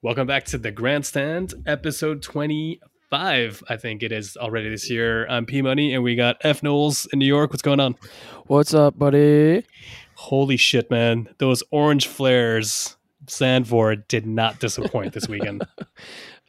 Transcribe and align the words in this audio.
Welcome 0.00 0.28
back 0.28 0.44
to 0.44 0.58
the 0.58 0.70
Grandstand, 0.70 1.54
episode 1.66 2.22
25. 2.22 3.64
I 3.68 3.76
think 3.76 4.04
it 4.04 4.12
is 4.12 4.36
already 4.36 4.68
this 4.70 4.88
year. 4.88 5.26
I'm 5.26 5.44
P 5.44 5.60
Money, 5.60 5.92
and 5.92 6.04
we 6.04 6.14
got 6.14 6.36
F 6.42 6.62
Knowles 6.62 7.08
in 7.12 7.18
New 7.18 7.26
York. 7.26 7.50
What's 7.50 7.62
going 7.62 7.80
on? 7.80 7.96
What's 8.46 8.72
up, 8.72 8.96
buddy? 8.96 9.64
Holy 10.14 10.56
shit, 10.56 10.88
man. 10.88 11.28
Those 11.38 11.64
orange 11.72 12.06
flares, 12.06 12.96
Zandvoort 13.26 14.06
did 14.06 14.24
not 14.24 14.60
disappoint 14.60 15.14
this 15.14 15.28
weekend. 15.28 15.66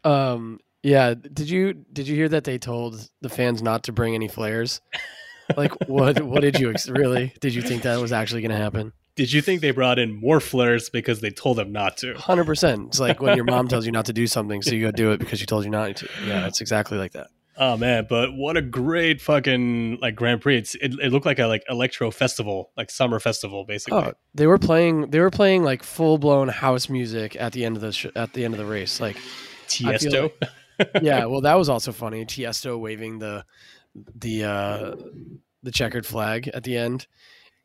Um, 0.06 0.62
yeah. 0.82 1.14
Did 1.14 1.50
you 1.50 1.74
did 1.74 2.08
you 2.08 2.16
hear 2.16 2.30
that 2.30 2.46
they 2.46 2.58
told 2.58 3.10
the 3.20 3.28
fans 3.28 3.62
not 3.62 3.84
to 3.84 3.92
bring 3.92 4.16
any 4.16 4.30
flares? 4.30 4.80
Like, 5.58 5.74
what 5.90 6.22
what 6.22 6.40
did 6.40 6.58
you 6.58 6.70
ex- 6.70 6.88
really? 6.88 7.34
Did 7.42 7.54
you 7.54 7.62
think 7.62 7.82
that 7.82 8.00
was 8.00 8.14
actually 8.14 8.42
going 8.42 8.52
to 8.52 8.58
happen? 8.58 8.94
Did 9.20 9.34
you 9.34 9.42
think 9.42 9.60
they 9.60 9.72
brought 9.72 10.00
in 10.00 10.14
more 10.14 10.40
flares 10.40 10.90
because 10.90 11.20
they 11.20 11.30
told 11.30 11.58
them 11.58 11.74
not 11.74 11.98
to? 11.98 12.14
Hundred 12.14 12.46
percent. 12.46 12.88
It's 12.88 13.02
like 13.02 13.22
when 13.22 13.36
your 13.36 13.44
mom 13.44 13.68
tells 13.70 13.86
you 13.86 13.92
not 13.92 14.06
to 14.06 14.14
do 14.14 14.28
something, 14.28 14.62
so 14.62 14.72
you 14.72 14.86
go 14.86 14.92
do 14.92 15.12
it 15.12 15.18
because 15.18 15.40
she 15.40 15.46
told 15.46 15.66
you 15.66 15.70
not 15.70 15.98
to. 15.98 16.08
Yeah, 16.26 16.48
it's 16.48 16.62
exactly 16.62 16.98
like 16.98 17.12
that. 17.12 17.28
Oh 17.58 17.76
man, 17.76 18.08
but 18.10 18.32
what 18.34 18.56
a 18.56 18.62
great 18.62 19.20
fucking 19.20 19.98
like 20.02 20.16
Grand 20.16 20.40
Prix! 20.40 20.60
It's, 20.60 20.76
it, 20.76 20.94
it 21.02 21.12
looked 21.12 21.26
like 21.26 21.38
a 21.38 21.48
like 21.48 21.66
electro 21.68 22.12
festival, 22.12 22.72
like 22.78 22.90
summer 22.90 23.20
festival, 23.20 23.66
basically. 23.66 24.00
Oh, 24.00 24.14
they 24.36 24.48
were 24.48 24.58
playing. 24.58 25.10
They 25.10 25.20
were 25.20 25.30
playing 25.30 25.66
like 25.66 25.84
full 25.84 26.18
blown 26.18 26.48
house 26.48 26.88
music 26.88 27.36
at 27.36 27.52
the 27.52 27.66
end 27.66 27.76
of 27.76 27.82
the 27.82 27.92
sh- 27.92 28.06
at 28.16 28.32
the 28.32 28.46
end 28.46 28.54
of 28.54 28.58
the 28.58 28.66
race. 28.66 29.02
Like, 29.02 29.18
Tiesto. 29.68 30.32
yeah. 31.02 31.26
Well, 31.26 31.42
that 31.42 31.56
was 31.56 31.68
also 31.68 31.92
funny. 31.92 32.24
Tiesto 32.26 32.80
waving 32.80 33.20
the 33.20 33.44
the 34.16 34.46
uh 34.46 34.96
the 35.62 35.72
checkered 35.72 36.06
flag 36.06 36.48
at 36.48 36.64
the 36.64 36.78
end. 36.78 37.06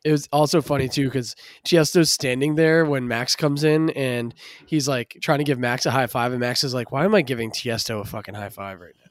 It 0.05 0.11
was 0.11 0.29
also 0.31 0.61
funny 0.61 0.87
too 0.87 1.05
because 1.05 1.35
Tiesto's 1.65 2.13
standing 2.13 2.53
there 2.53 2.85
when 2.85 3.07
Max 3.07 3.35
comes 3.35 3.63
in 3.63 3.89
and 3.89 4.35
he's 4.67 4.87
like 4.87 5.17
trying 5.19 5.39
to 5.39 5.43
give 5.43 5.57
Max 5.57 5.87
a 5.87 5.91
high 5.91 6.05
five, 6.05 6.31
and 6.31 6.39
Max 6.39 6.63
is 6.63 6.75
like, 6.75 6.91
"Why 6.91 7.05
am 7.05 7.15
I 7.15 7.23
giving 7.23 7.49
Tiesto 7.49 8.01
a 8.01 8.05
fucking 8.05 8.35
high 8.35 8.49
five 8.49 8.79
right 8.79 8.93
now?" 8.93 9.01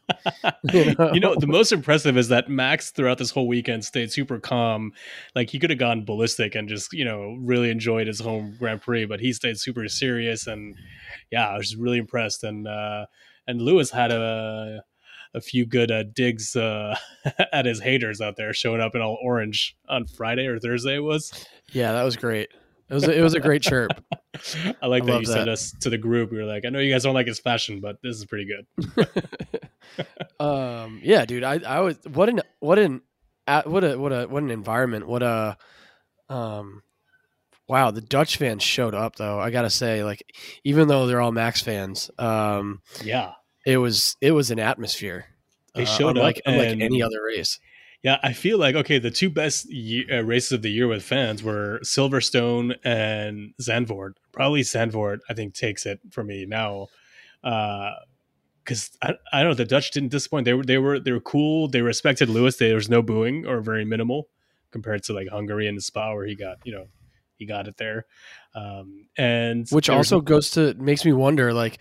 You 0.72 0.94
know? 0.94 1.12
you 1.12 1.20
know, 1.20 1.34
the 1.34 1.48
most 1.48 1.72
impressive 1.72 2.16
is 2.16 2.28
that 2.28 2.48
Max 2.48 2.90
throughout 2.90 3.18
this 3.18 3.30
whole 3.30 3.48
weekend 3.48 3.84
stayed 3.84 4.12
super 4.12 4.38
calm. 4.38 4.92
Like 5.34 5.50
he 5.50 5.58
could 5.58 5.70
have 5.70 5.78
gone 5.78 6.04
ballistic 6.04 6.54
and 6.54 6.68
just, 6.68 6.92
you 6.92 7.04
know, 7.04 7.36
really 7.40 7.70
enjoyed 7.70 8.06
his 8.06 8.20
home 8.20 8.54
Grand 8.58 8.82
Prix, 8.82 9.06
but 9.06 9.18
he 9.18 9.32
stayed 9.32 9.58
super 9.58 9.88
serious 9.88 10.46
and 10.46 10.76
yeah, 11.32 11.48
I 11.48 11.56
was 11.56 11.74
really 11.74 11.98
impressed. 11.98 12.44
And 12.44 12.68
uh 12.68 13.06
and 13.46 13.60
Lewis 13.60 13.90
had 13.90 14.12
a 14.12 14.84
a 15.34 15.40
few 15.40 15.66
good 15.66 15.90
uh, 15.90 16.04
digs 16.04 16.56
uh, 16.56 16.96
at 17.52 17.66
his 17.66 17.80
haters 17.80 18.20
out 18.20 18.36
there 18.36 18.52
showing 18.52 18.80
up 18.80 18.94
in 18.94 19.00
all 19.00 19.18
orange 19.22 19.76
on 19.88 20.06
Friday 20.06 20.46
or 20.46 20.58
Thursday 20.58 20.96
it 20.96 21.00
was. 21.00 21.32
yeah, 21.72 21.92
that 21.92 22.02
was 22.02 22.16
great. 22.16 22.48
It 22.88 22.94
was 22.94 23.04
it 23.08 23.22
was 23.22 23.34
a 23.34 23.40
great 23.40 23.62
chirp. 23.62 23.92
I 24.82 24.86
like 24.86 25.04
I 25.04 25.06
that 25.06 25.20
you 25.20 25.26
sent 25.26 25.48
us 25.48 25.72
to 25.80 25.90
the 25.90 25.96
group. 25.98 26.30
We 26.30 26.36
were 26.38 26.44
like, 26.44 26.64
I 26.66 26.68
know 26.68 26.80
you 26.80 26.92
guys 26.92 27.02
don't 27.04 27.14
like 27.14 27.26
his 27.26 27.40
fashion, 27.40 27.80
but 27.80 27.96
this 28.02 28.16
is 28.16 28.26
pretty 28.26 28.46
good. 28.46 29.08
um, 30.40 31.00
yeah, 31.02 31.24
dude, 31.24 31.44
I 31.44 31.60
I 31.66 31.80
was 31.80 31.98
what 32.12 32.28
an 32.28 32.42
what 32.60 32.78
an 32.78 33.00
what 33.46 33.84
a 33.84 33.96
what 33.96 34.12
a 34.12 34.26
what 34.26 34.42
an 34.42 34.50
environment. 34.50 35.08
What 35.08 35.22
a 35.22 35.56
um, 36.28 36.82
wow. 37.68 37.90
The 37.90 38.02
Dutch 38.02 38.36
fans 38.36 38.62
showed 38.62 38.94
up 38.94 39.16
though. 39.16 39.40
I 39.40 39.50
gotta 39.50 39.70
say, 39.70 40.04
like, 40.04 40.22
even 40.62 40.86
though 40.88 41.06
they're 41.06 41.22
all 41.22 41.32
Max 41.32 41.62
fans, 41.62 42.10
um, 42.18 42.82
Yeah. 43.02 43.32
It 43.64 43.78
was 43.78 44.16
it 44.20 44.32
was 44.32 44.50
an 44.50 44.58
atmosphere. 44.58 45.26
They 45.74 45.84
showed 45.84 46.16
unlike, 46.16 46.36
up 46.38 46.42
unlike 46.46 46.80
any 46.80 47.02
other 47.02 47.22
race. 47.24 47.58
Yeah, 48.02 48.18
I 48.22 48.32
feel 48.34 48.58
like 48.58 48.74
okay, 48.76 48.98
the 48.98 49.10
two 49.10 49.30
best 49.30 49.70
ye- 49.72 50.06
uh, 50.10 50.20
races 50.22 50.52
of 50.52 50.62
the 50.62 50.70
year 50.70 50.86
with 50.86 51.02
fans 51.02 51.42
were 51.42 51.80
Silverstone 51.82 52.76
and 52.84 53.54
Zandvoort. 53.60 54.12
Probably 54.30 54.60
Zandvoort, 54.60 55.20
I 55.28 55.34
think, 55.34 55.54
takes 55.54 55.86
it 55.86 56.00
for 56.10 56.22
me 56.22 56.44
now, 56.46 56.88
because 57.42 58.90
I, 59.02 59.14
I 59.32 59.40
don't 59.40 59.50
know 59.50 59.54
the 59.54 59.64
Dutch 59.64 59.90
didn't 59.90 60.10
disappoint. 60.10 60.44
They 60.44 60.54
were 60.54 60.64
they 60.64 60.78
were 60.78 61.00
they 61.00 61.12
were 61.12 61.20
cool. 61.20 61.66
They 61.68 61.80
respected 61.80 62.28
Lewis. 62.28 62.58
There 62.58 62.74
was 62.74 62.90
no 62.90 63.00
booing 63.00 63.46
or 63.46 63.60
very 63.60 63.86
minimal 63.86 64.28
compared 64.70 65.02
to 65.04 65.14
like 65.14 65.28
Hungary 65.28 65.66
and 65.66 65.78
the 65.78 65.82
Spa 65.82 66.12
where 66.12 66.26
he 66.26 66.36
got 66.36 66.58
you 66.64 66.72
know 66.72 66.86
he 67.36 67.46
got 67.46 67.68
it 67.68 67.76
there, 67.78 68.06
um, 68.54 69.06
and 69.16 69.68
Which 69.70 69.88
also 69.88 70.20
goes 70.20 70.50
to 70.50 70.74
makes 70.74 71.04
me 71.04 71.12
wonder, 71.12 71.52
like, 71.52 71.78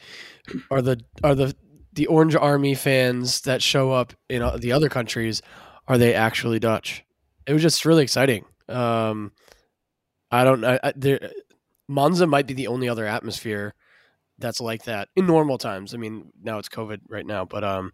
are 0.71 0.81
the 0.81 1.01
are 1.23 1.35
the 1.35 1.55
the 1.93 2.07
Orange 2.07 2.35
Army 2.35 2.75
fans 2.75 3.41
that 3.41 3.61
show 3.61 3.91
up 3.91 4.13
in 4.29 4.41
uh, 4.41 4.57
the 4.57 4.71
other 4.71 4.89
countries 4.89 5.41
are 5.87 5.97
they 5.97 6.13
actually 6.13 6.59
Dutch? 6.59 7.03
It 7.45 7.53
was 7.53 7.61
just 7.61 7.85
really 7.85 8.03
exciting. 8.03 8.45
Um, 8.69 9.33
I 10.31 10.43
don't 10.43 10.61
know. 10.61 10.79
Monza 11.87 12.25
might 12.25 12.47
be 12.47 12.53
the 12.53 12.67
only 12.67 12.87
other 12.89 13.05
atmosphere 13.05 13.75
that's 14.39 14.61
like 14.61 14.83
that 14.85 15.09
in 15.15 15.27
normal 15.27 15.57
times. 15.57 15.93
I 15.93 15.97
mean, 15.97 16.31
now 16.41 16.57
it's 16.57 16.69
COVID 16.69 17.01
right 17.09 17.25
now, 17.25 17.45
but 17.45 17.63
um, 17.63 17.91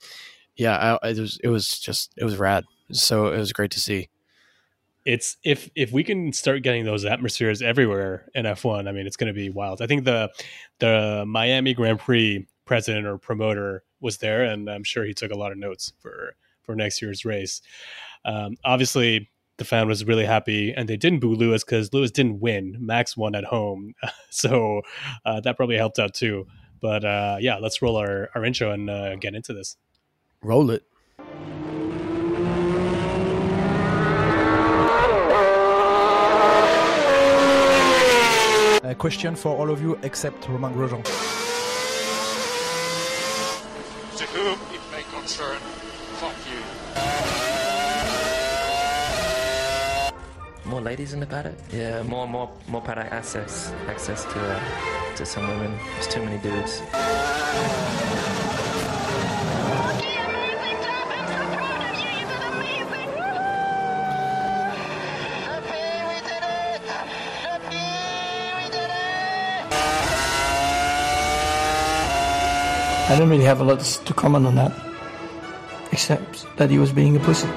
yeah, 0.56 0.98
I, 1.02 1.10
it 1.10 1.18
was 1.20 1.40
it 1.44 1.50
was 1.50 1.80
just 1.80 2.14
it 2.16 2.24
was 2.24 2.38
rad. 2.38 2.64
So 2.92 3.28
it 3.28 3.38
was 3.40 3.52
great 3.54 3.72
to 3.72 3.80
see. 3.80 4.10
it's 5.06 5.38
if 5.44 5.70
if 5.76 5.92
we 5.92 6.04
can 6.04 6.32
start 6.34 6.62
getting 6.62 6.86
those 6.86 7.06
atmospheres 7.06 7.62
everywhere 7.62 8.28
in 8.36 8.46
F1, 8.46 8.88
I 8.88 8.92
mean, 8.92 9.08
it's 9.08 9.18
going 9.18 9.34
to 9.34 9.34
be 9.34 9.50
wild. 9.50 9.82
I 9.82 9.88
think 9.88 10.06
the 10.06 10.30
the 10.80 11.26
Miami 11.28 11.74
Grand 11.74 12.00
Prix 12.00 12.48
president 12.66 13.08
or 13.08 13.18
promoter 13.18 13.84
was 14.02 14.18
there, 14.18 14.44
and 14.44 14.70
I'm 14.70 14.84
sure 14.84 15.06
he 15.06 15.14
took 15.14 15.32
a 15.32 15.38
lot 15.38 15.52
of 15.52 15.58
notes 15.58 15.94
for 16.00 16.36
for 16.62 16.76
next 16.76 17.02
year's 17.02 17.26
race. 17.26 17.62
Um, 18.26 18.58
obviously, 18.64 19.30
the 19.58 19.66
fan 19.66 19.88
was 19.88 20.06
really 20.06 20.26
happy, 20.26 20.74
and 20.74 20.88
they 20.88 20.98
didn't 20.98 21.20
boo 21.20 21.36
Lewis 21.36 21.64
because 21.64 21.94
Lewis 21.94 22.12
didn't 22.12 22.40
win. 22.40 22.78
Max 22.80 23.16
won 23.16 23.36
at 23.36 23.44
home, 23.44 23.94
so 24.30 24.82
uh, 25.26 25.40
that 25.42 25.58
probably 25.58 25.78
helped 25.78 26.00
out 26.00 26.14
too. 26.14 26.48
But 26.82 27.04
uh, 27.04 27.38
yeah, 27.40 27.58
let's 27.58 27.82
roll 27.82 27.98
our, 27.98 28.30
our 28.36 28.46
intro 28.46 28.72
and 28.72 28.90
uh, 28.90 29.16
get 29.16 29.36
into 29.36 29.54
this. 29.54 29.76
Roll 30.42 30.72
it. 30.72 30.84
A 38.84 38.96
question 38.96 39.36
for 39.36 39.56
all 39.56 39.70
of 39.70 39.82
you 39.82 40.00
except 40.02 40.48
Romain 40.48 40.74
Grosjean. 40.74 41.39
Whom 44.34 44.60
it 44.72 44.82
may 44.92 45.04
concern, 45.12 45.58
fuck 46.20 46.36
you. 46.46 46.62
More 50.70 50.82
ladies 50.82 51.14
in 51.14 51.20
the 51.20 51.26
paddock? 51.26 51.56
Yeah, 51.74 52.04
more 52.04 52.28
more 52.28 52.50
more 52.68 52.82
paddock 52.82 53.12
access 53.12 53.74
access 53.88 54.26
to 54.26 54.40
uh, 54.40 55.16
to 55.16 55.26
some 55.26 55.48
women. 55.48 55.78
There's 55.96 56.08
too 56.08 56.22
many 56.22 56.38
dudes. 56.38 56.82
I 73.10 73.18
don't 73.18 73.28
really 73.28 73.44
have 73.46 73.60
a 73.60 73.64
lot 73.64 73.80
to 73.80 74.14
comment 74.14 74.46
on 74.46 74.54
that, 74.56 74.72
except 75.92 76.46
that 76.58 76.70
he 76.70 76.78
was 76.78 76.92
being 76.92 77.16
a 77.16 77.20
pussy. 77.20 77.50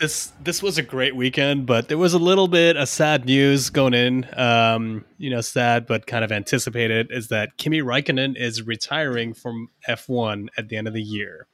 This 0.00 0.32
this 0.42 0.62
was 0.62 0.78
a 0.78 0.82
great 0.82 1.14
weekend 1.14 1.66
but 1.66 1.88
there 1.88 1.98
was 1.98 2.14
a 2.14 2.18
little 2.18 2.48
bit 2.48 2.76
of 2.76 2.88
sad 2.88 3.26
news 3.26 3.68
going 3.68 3.92
in 3.92 4.26
um 4.38 5.04
you 5.18 5.28
know 5.28 5.42
sad 5.42 5.86
but 5.86 6.06
kind 6.06 6.24
of 6.24 6.32
anticipated 6.32 7.08
is 7.10 7.28
that 7.28 7.56
kimi 7.58 7.82
Raikkonen 7.82 8.34
is 8.34 8.62
retiring 8.62 9.34
from 9.34 9.68
f1 9.86 10.48
at 10.56 10.68
the 10.68 10.76
end 10.76 10.88
of 10.88 10.94
the 10.94 11.02
year 11.02 11.46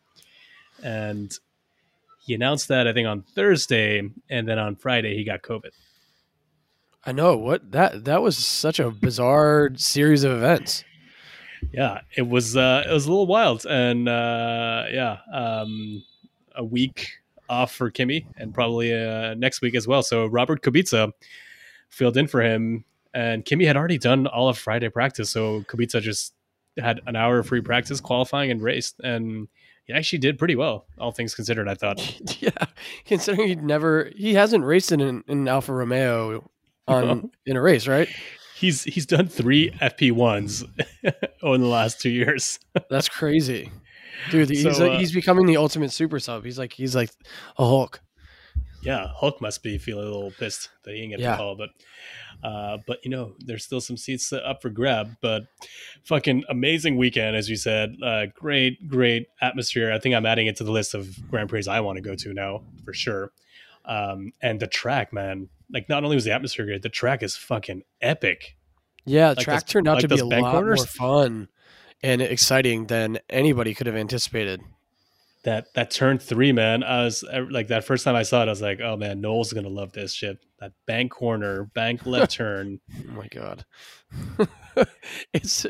and 0.83 1.37
he 2.25 2.35
announced 2.35 2.69
that 2.69 2.87
i 2.87 2.93
think 2.93 3.09
on 3.09 3.23
thursday 3.35 4.09
and 4.31 4.49
then 4.49 4.61
on 4.61 4.77
friday 4.77 5.17
he 5.17 5.25
got 5.25 5.43
covid 5.43 5.71
I 7.09 7.13
know 7.13 7.37
what 7.37 7.73
that 7.73 8.05
that 8.05 8.23
was 8.23 8.37
such 8.37 8.79
a 8.79 8.91
bizarre 8.91 9.71
series 9.77 10.23
of 10.23 10.33
events. 10.33 10.85
yeah 11.73 12.01
it 12.17 12.29
was 12.29 12.57
uh 12.57 12.85
it 12.89 12.93
was 12.93 13.07
a 13.07 13.09
little 13.11 13.27
wild 13.27 13.67
and 13.67 14.09
uh 14.09 14.85
yeah 14.89 15.19
um 15.33 16.05
a 16.55 16.65
week 16.65 17.09
off 17.49 17.73
for 17.73 17.91
Kimi 17.91 18.27
and 18.37 18.53
probably 18.55 18.93
uh 18.93 19.35
next 19.35 19.61
week 19.63 19.75
as 19.75 19.87
well 19.87 20.03
so 20.03 20.27
Robert 20.27 20.63
Kubica 20.63 21.13
filled 21.89 22.17
in 22.17 22.27
for 22.27 22.43
him 22.43 22.85
and 23.15 23.45
Kimi 23.45 23.65
had 23.65 23.77
already 23.77 23.99
done 23.99 24.27
all 24.27 24.49
of 24.49 24.59
Friday 24.59 24.89
practice 24.89 25.31
so 25.31 25.63
Kubica 25.63 26.01
just 26.01 26.35
had 26.79 27.01
an 27.07 27.17
hour 27.17 27.39
of 27.39 27.47
free 27.47 27.61
practice 27.61 28.01
qualifying 28.01 28.51
and 28.51 28.61
raced 28.63 29.01
and 29.03 29.49
he 29.85 29.93
actually 29.93 30.19
did 30.19 30.39
pretty 30.39 30.57
well 30.57 30.87
all 30.99 31.13
things 31.13 31.35
considered 31.35 31.69
I 31.69 31.75
thought 31.75 31.99
yeah, 32.43 32.51
considering 33.05 33.49
he'd 33.49 33.63
never 33.63 34.11
he 34.17 34.35
hasn't 34.35 34.65
raced 34.65 34.93
in 34.93 35.01
an, 35.01 35.25
in 35.29 35.49
Alfa 35.49 35.73
Romeo 35.73 36.51
on 36.89 37.07
No. 37.07 37.31
in 37.47 37.57
a 37.57 37.61
race, 37.63 37.87
right? 37.89 38.09
he's 38.57 38.85
he's 38.85 39.05
done 39.07 39.29
three 39.29 39.71
FP 39.83 40.13
ones 40.13 40.65
in 41.03 41.61
the 41.61 41.67
last 41.67 42.01
two 42.01 42.09
years. 42.11 42.59
That's 42.89 43.09
crazy, 43.09 43.71
dude. 44.31 44.49
He's 44.51 44.63
So, 44.63 44.69
like, 44.87 44.93
uh, 44.97 44.99
he's 44.99 45.13
becoming 45.13 45.47
the 45.47 45.57
ultimate 45.57 45.93
super 45.93 46.19
sub. 46.19 46.45
He's 46.45 46.59
like 46.59 46.73
he's 46.73 46.95
like 46.95 47.11
a 47.59 47.65
Hulk. 47.65 48.01
Yeah, 48.83 49.09
Hulk 49.17 49.41
must 49.41 49.63
be 49.65 49.79
feeling 49.79 50.05
a 50.07 50.11
little 50.11 50.31
pissed 50.31 50.71
that 50.85 50.93
he 50.95 50.99
didn't 51.01 51.11
get 51.11 51.21
Yeah. 51.21 51.33
the 51.33 51.37
call, 51.39 51.57
but 51.57 51.71
uh, 52.45 52.79
but 52.87 52.99
you 53.05 53.11
know, 53.11 53.35
there's 53.41 53.65
still 53.65 53.81
some 53.81 53.97
seats 53.97 54.33
up 54.33 54.63
for 54.63 54.71
grab. 54.71 55.17
But 55.21 55.45
fucking 56.05 56.45
amazing 56.49 56.97
weekend, 56.97 57.35
as 57.35 57.49
you 57.51 57.57
said. 57.57 57.97
Uh, 58.03 58.27
great, 58.35 58.87
great 58.87 59.27
atmosphere. 59.41 59.93
I 59.93 59.99
think 59.99 60.15
I'm 60.15 60.27
adding 60.27 60.47
it 60.47 60.57
to 60.57 60.65
the 60.65 60.71
list 60.71 60.95
of 60.95 61.09
Grand 61.31 61.49
Prix 61.49 61.65
I 61.69 61.81
want 61.81 61.97
to 61.97 62.03
go 62.03 62.15
to 62.15 62.33
now 62.33 62.63
for 62.85 62.93
sure. 62.93 63.33
Um, 63.85 64.33
and 64.43 64.61
the 64.61 64.67
track, 64.67 65.13
man, 65.13 65.49
like 65.73 65.89
not 65.89 66.05
only 66.05 66.15
was 66.17 66.25
the 66.25 66.33
atmosphere 66.33 66.67
great, 66.67 66.83
the 66.83 66.89
track 66.89 67.23
is 67.23 67.37
fucking 67.37 67.83
epic. 68.01 68.57
Yeah, 69.05 69.29
Like 69.31 69.39
track 69.39 69.61
those- 69.65 69.73
turned 69.73 69.89
out 69.89 69.95
like 69.95 70.03
to 70.03 70.09
be 70.09 70.19
a 70.21 70.25
lot 70.25 70.53
corners? 70.53 70.81
more 70.81 70.87
fun 70.87 71.49
and 72.03 72.21
exciting 72.23 72.87
than 72.87 73.19
anybody 73.31 73.75
could 73.75 73.87
have 73.87 73.97
anticipated. 73.97 74.61
That 75.45 75.67
that 75.75 75.91
turn 75.93 76.19
three, 76.19 76.51
man. 76.51 76.83
I 76.83 77.05
was 77.05 77.25
like 77.51 77.69
that 77.69 77.85
first 77.85 78.05
time 78.05 78.17
I 78.17 78.25
saw 78.25 78.43
it, 78.43 78.47
I 78.47 78.51
was 78.51 78.61
like, 78.63 78.81
oh 78.81 78.97
man, 78.97 79.21
Noel's 79.21 79.53
gonna 79.53 79.69
love 79.69 79.93
this 79.93 80.13
shit. 80.13 80.39
That 80.59 80.73
bank 80.87 81.13
corner, 81.13 81.65
bank 81.75 82.05
left 82.05 82.33
turn. 82.37 82.81
Oh 83.09 83.13
my 83.13 83.29
god, 83.29 83.65
it's 85.33 85.65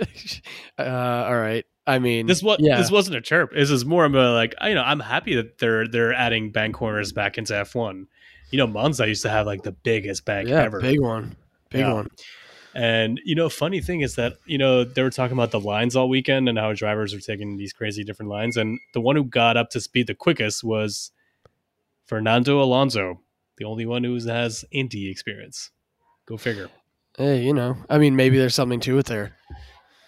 uh, 0.78 0.82
all 0.82 1.36
right. 1.36 1.64
I 1.86 1.98
mean, 1.98 2.26
This 2.26 2.42
what 2.42 2.58
yeah, 2.60 2.78
this 2.78 2.90
wasn't 2.90 3.16
a 3.16 3.20
chirp. 3.20 3.52
This 3.52 3.70
is 3.70 3.84
more 3.84 4.04
of 4.06 4.14
a 4.14 4.32
like 4.32 4.54
you 4.64 4.74
know 4.74 4.82
I'm 4.82 5.00
happy 5.00 5.34
that 5.36 5.58
they're 5.58 5.86
they're 5.86 6.14
adding 6.14 6.50
bank 6.52 6.74
corners 6.74 7.12
back 7.12 7.36
into 7.38 7.52
F1. 7.52 8.06
You 8.50 8.58
know 8.58 8.66
Monza 8.66 9.06
used 9.06 9.22
to 9.22 9.28
have 9.30 9.44
like 9.46 9.62
the 9.62 9.72
biggest 9.72 10.24
bank 10.24 10.48
yeah, 10.48 10.62
ever. 10.62 10.80
big 10.80 11.00
one, 11.00 11.36
big 11.70 11.80
Yeah. 11.82 11.92
one. 11.92 12.08
And 12.76 13.18
you 13.24 13.34
know, 13.34 13.48
funny 13.48 13.80
thing 13.80 14.02
is 14.02 14.16
that 14.16 14.34
you 14.44 14.58
know 14.58 14.84
they 14.84 15.02
were 15.02 15.10
talking 15.10 15.32
about 15.36 15.50
the 15.50 15.60
lines 15.60 15.96
all 15.96 16.10
weekend 16.10 16.46
and 16.48 16.58
how 16.58 16.74
drivers 16.74 17.14
are 17.14 17.20
taking 17.20 17.56
these 17.56 17.72
crazy 17.72 18.04
different 18.04 18.30
lines. 18.30 18.56
And 18.58 18.78
the 18.92 19.00
one 19.00 19.16
who 19.16 19.24
got 19.24 19.56
up 19.56 19.70
to 19.70 19.80
speed 19.80 20.06
the 20.08 20.14
quickest 20.14 20.62
was 20.62 21.10
Fernando 22.04 22.62
Alonso, 22.62 23.20
the 23.56 23.64
only 23.64 23.86
one 23.86 24.04
who 24.04 24.14
has 24.26 24.64
Indy 24.70 25.10
experience. 25.10 25.70
Go 26.26 26.36
figure. 26.36 26.68
Hey, 27.16 27.42
you 27.44 27.54
know, 27.54 27.76
I 27.88 27.96
mean, 27.98 28.14
maybe 28.14 28.36
there's 28.36 28.54
something 28.54 28.80
to 28.80 28.98
it 28.98 29.06
there. 29.06 29.34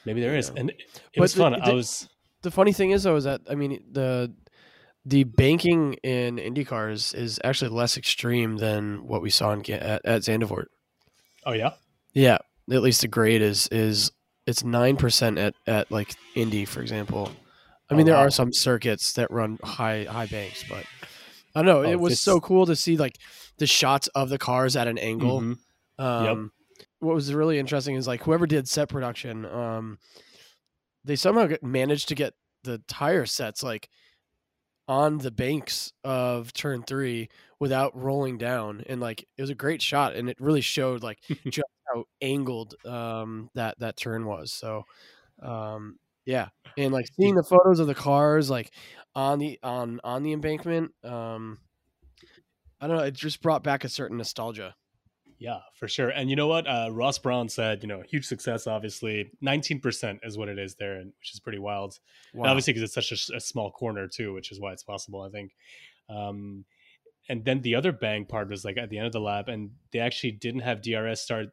Maybe 0.05 0.20
there 0.20 0.37
is. 0.37 0.50
And 0.50 0.70
it, 0.70 0.82
But 1.15 1.23
was 1.23 1.35
the- 1.35 1.41
fun. 1.41 1.61
I 1.62 1.73
was 1.73 2.09
The 2.43 2.50
funny 2.50 2.73
thing 2.73 2.91
is, 2.91 3.03
though, 3.05 3.17
is 3.17 3.25
that 3.25 3.41
I 3.49 3.55
mean 3.55 3.82
the 3.91 4.32
the 5.06 5.25
banking 5.25 5.94
in 6.03 6.37
IndyCars 6.37 7.15
is 7.15 7.41
actually 7.43 7.70
less 7.70 7.97
extreme 7.97 8.59
than 8.59 9.06
what 9.06 9.23
we 9.23 9.31
saw 9.31 9.53
in, 9.53 9.61
at, 9.73 10.05
at 10.05 10.20
Zandvoort. 10.23 10.67
oh 11.47 11.53
yeah. 11.53 11.70
Yeah, 12.15 12.38
at 12.70 12.82
least 12.82 13.00
the 13.00 13.09
grade 13.09 13.43
is 13.43 13.69
is 13.73 14.11
it's 14.47 14.65
nine 14.65 14.97
percent 14.97 15.38
at 15.38 15.55
at 15.67 15.91
like 15.91 16.15
Indy, 16.35 16.65
for 16.65 16.81
example. 16.81 17.31
I 17.91 17.94
Oh, 17.94 17.97
mean, 17.97 18.06
there 18.06 18.15
wow. 18.17 18.23
are 18.26 18.31
some 18.31 18.53
circuits 18.53 19.15
that 19.15 19.31
run 19.31 19.59
high 19.65 20.05
high 20.05 20.26
banks, 20.26 20.65
but 20.69 20.85
I 21.55 21.62
don't 21.62 21.67
know. 21.67 21.79
Oh, 21.81 21.91
it 21.91 21.99
was 22.00 22.12
this- 22.12 22.20
so 22.20 22.41
cool 22.41 22.67
to 22.67 22.76
see 22.76 22.97
like 22.97 23.17
the 23.59 23.67
shots 23.67 24.09
of 24.09 24.29
the 24.29 24.38
cars 24.38 24.76
at 24.76 24.87
an 24.88 24.99
angle. 24.99 25.41
Mhm. 25.41 25.59
Um, 25.99 26.53
What 27.00 27.15
was 27.15 27.32
really 27.32 27.59
interesting 27.59 27.94
is 27.97 28.06
like 28.06 28.23
whoever 28.23 28.47
did 28.47 28.69
set 28.69 28.88
production, 28.88 29.44
um, 29.47 29.99
they 31.05 31.17
somehow 31.17 31.47
get, 31.47 31.62
managed 31.62 32.09
to 32.09 32.15
get 32.15 32.35
the 32.65 32.82
tire 32.88 33.25
sets 33.26 33.62
like 33.62 33.88
on 34.87 35.19
the 35.19 35.31
banks 35.31 35.93
of 36.05 36.53
turn 36.53 36.82
three 36.82 37.29
without 37.61 37.97
rolling 37.97 38.38
down, 38.38 38.82
and 38.87 39.00
like 39.00 39.23
it 39.37 39.41
was 39.43 39.50
a 39.50 39.55
great 39.55 39.82
shot, 39.82 40.15
and 40.15 40.29
it 40.31 40.41
really 40.41 40.61
showed 40.61 41.03
like 41.03 41.19
just 41.49 41.67
how 41.93 42.05
angled 42.20 42.75
um, 42.85 43.50
that 43.55 43.79
that 43.81 43.96
turn 43.96 44.26
was. 44.26 44.52
So, 44.52 44.85
um, 45.43 45.99
yeah, 46.25 46.49
and 46.76 46.93
like 46.93 47.06
seeing 47.19 47.35
the 47.35 47.43
photos 47.43 47.81
of 47.81 47.87
the 47.87 47.94
cars 47.94 48.50
like 48.50 48.73
on 49.14 49.38
the 49.38 49.58
on 49.62 50.00
on 50.05 50.23
the 50.23 50.32
embankment. 50.32 50.93
Um, 51.05 51.58
I 52.81 52.87
don't 52.87 52.96
know. 52.96 53.02
It 53.05 53.14
just 53.14 53.43
brought 53.43 53.64
back 53.64 53.85
a 53.85 53.88
certain 53.88 54.19
nostalgia. 54.19 54.75
Yeah, 55.38 55.61
for 55.75 55.87
sure. 55.87 56.08
And 56.08 56.29
you 56.29 56.35
know 56.37 56.49
what? 56.49 56.67
Uh, 56.67 56.88
Ross 56.90 57.19
Brawn 57.19 57.49
said, 57.49 57.82
you 57.82 57.88
know, 57.88 58.02
huge 58.02 58.25
success, 58.26 58.67
obviously. 58.67 59.31
19% 59.41 60.19
is 60.25 60.37
what 60.37 60.49
it 60.49 60.58
is 60.58 60.75
there, 60.76 60.94
and 60.96 61.12
which 61.20 61.32
is 61.32 61.38
pretty 61.41 61.61
wild. 61.61 61.99
And 62.32 62.43
Wow. 62.43 62.50
obviously, 62.50 62.73
because 62.73 62.82
it's 62.82 62.94
such 63.08 63.31
a 63.31 63.41
small 63.41 63.70
corner, 63.70 64.08
too, 64.08 64.32
which 64.34 64.50
is 64.50 64.58
why 64.58 64.73
it's 64.73 64.82
possible, 64.82 65.23
I 65.23 65.31
think. 65.31 65.55
Um, 66.08 66.64
and 67.29 67.44
then 67.44 67.61
the 67.61 67.76
other 67.76 67.93
bang 67.93 68.26
part 68.26 68.49
was 68.49 68.64
like 68.64 68.79
at 68.79 68.91
the 68.91 68.99
end 68.99 69.06
of 69.06 69.12
the 69.12 69.20
lap, 69.20 69.46
and 69.49 69.73
they 69.93 70.00
actually 70.00 70.32
didn't 70.32 70.62
have 70.62 70.82
DRS 70.82 71.20
start 71.20 71.49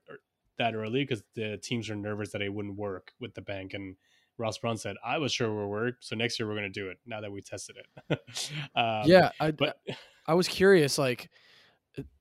that 0.58 0.76
early 0.76 1.04
because 1.04 1.24
the 1.36 1.58
teams 1.62 1.90
were 1.90 1.96
nervous 1.96 2.32
that 2.32 2.42
it 2.42 2.54
wouldn't 2.54 2.78
work 2.78 3.14
with 3.20 3.34
the 3.34 3.42
bank. 3.42 3.74
And 3.74 3.96
Ross 4.38 4.58
Brawn 4.58 4.78
said, 4.78 4.96
I 5.04 5.18
was 5.18 5.32
sure 5.32 5.48
it 5.50 5.56
would 5.56 5.68
work. 5.68 5.96
So 6.02 6.16
next 6.16 6.40
year, 6.40 6.48
we're 6.48 6.56
going 6.56 6.72
to 6.72 6.80
do 6.80 6.90
it 6.90 6.98
now 7.06 7.22
that 7.22 7.32
we 7.32 7.42
tested 7.42 7.78
it. 8.10 8.20
um, 8.76 9.04
yeah, 9.06 9.32
I, 9.40 9.52
But 9.52 9.78
I 10.28 10.34
was 10.34 10.48
curious, 10.48 10.98
like 10.98 11.30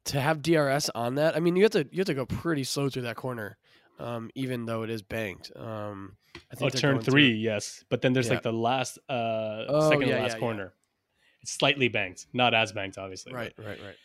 to 0.05 0.21
have 0.21 0.43
DRS 0.43 0.91
on 0.95 1.17
that. 1.17 1.37
I 1.37 1.41
mean, 1.41 1.57
you 1.57 1.65
have 1.65 1.73
to 1.73 1.89
you 1.91 1.99
have 1.99 2.07
to 2.07 2.15
go 2.15 2.27
pretty 2.27 2.63
slow 2.65 2.89
through 2.89 3.03
that 3.03 3.17
corner, 3.17 3.57
um, 3.99 4.31
even 4.37 4.67
though 4.67 4.83
it 4.83 4.91
is 4.91 5.03
banked. 5.03 5.51
Um, 5.57 6.17
I 6.37 6.65
Oh, 6.65 6.69
turn 6.69 6.95
going 6.95 7.05
through- 7.05 7.13
three, 7.13 7.33
yes. 7.33 7.85
But 7.89 8.03
then 8.03 8.13
there's 8.13 8.27
Yeah. 8.27 8.35
like 8.35 8.43
the 8.43 8.53
last, 8.53 8.99
uh, 9.09 9.65
Oh, 9.69 9.91
second 9.91 10.09
yeah, 10.09 10.23
last 10.23 10.35
yeah, 10.35 10.39
corner. 10.39 10.75
It's 11.43 11.53
slightly 11.53 11.89
banked, 11.89 12.27
not 12.33 12.55
as 12.55 12.73
banked, 12.73 12.99
obviously. 12.99 13.33
but- 13.33 13.39
Right, 13.39 13.53
right, 13.59 13.81
right. 13.85 13.97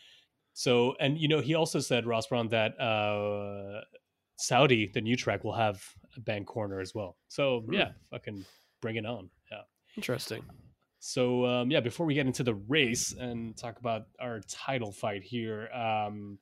So, 0.54 0.96
and 1.00 1.18
you 1.18 1.28
know, 1.28 1.40
he 1.40 1.54
also 1.56 1.80
said 1.80 2.06
Ross 2.06 2.28
Brawn 2.28 2.50
that 2.50 2.80
uh, 2.82 3.82
Saudi, 4.40 4.88
the 4.94 5.02
new 5.02 5.16
track, 5.16 5.44
will 5.44 5.54
have 5.54 5.84
a 6.16 6.20
bank 6.22 6.48
corner 6.48 6.80
as 6.80 6.96
well. 6.96 7.18
So 7.28 7.62
Hmm. 7.62 7.74
yeah, 7.74 7.92
fucking 8.12 8.46
bring 8.82 8.96
it 8.96 9.06
on. 9.06 9.30
Yeah. 9.52 9.62
Interesting. 9.98 10.44
So 11.00 11.46
um, 11.46 11.72
yeah, 11.72 11.80
before 11.80 12.06
we 12.06 12.14
get 12.14 12.26
into 12.26 12.44
the 12.44 12.56
race 12.56 13.14
and 13.14 13.56
talk 13.56 13.80
about 13.80 14.08
our 14.20 14.42
title 14.50 14.92
fight 14.92 15.24
here, 15.24 15.70
um, 15.74 16.38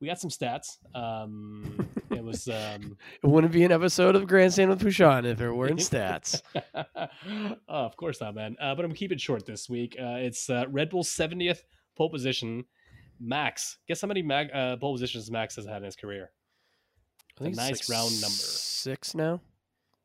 we 0.00 0.06
got 0.06 0.18
some 0.20 0.30
stats. 0.30 0.78
Um, 0.94 1.88
it 2.10 2.22
was. 2.24 2.48
Um, 2.48 2.96
It 3.22 3.26
wouldn't 3.26 3.52
be 3.52 3.64
an 3.64 3.72
episode 3.72 4.16
of 4.16 4.26
Grandstand 4.26 4.70
with 4.70 4.80
Pushan 4.80 5.24
if 5.26 5.38
there 5.38 5.52
weren't 5.54 5.78
stats. 5.80 6.40
oh, 6.84 7.56
of 7.68 7.96
course 7.96 8.20
not, 8.20 8.34
man. 8.34 8.56
Uh, 8.60 8.74
but 8.74 8.84
I'm 8.84 8.94
keeping 8.94 9.16
it 9.16 9.20
short 9.20 9.44
this 9.44 9.68
week. 9.68 9.96
Uh, 10.00 10.16
it's 10.18 10.48
uh, 10.48 10.64
Red 10.68 10.90
Bull's 10.90 11.08
70th 11.10 11.60
pole 11.96 12.10
position. 12.10 12.64
Max, 13.20 13.76
guess 13.86 14.00
how 14.00 14.08
many 14.08 14.22
mag- 14.22 14.50
uh, 14.54 14.76
pole 14.78 14.94
positions 14.94 15.30
Max 15.30 15.56
has 15.56 15.66
had 15.66 15.78
in 15.78 15.84
his 15.84 15.96
career? 15.96 16.30
I 17.40 17.44
think 17.44 17.54
A 17.54 17.56
nice 17.56 17.88
like 17.88 17.98
round 17.98 18.12
number. 18.20 18.34
Six 18.34 19.14
now. 19.14 19.40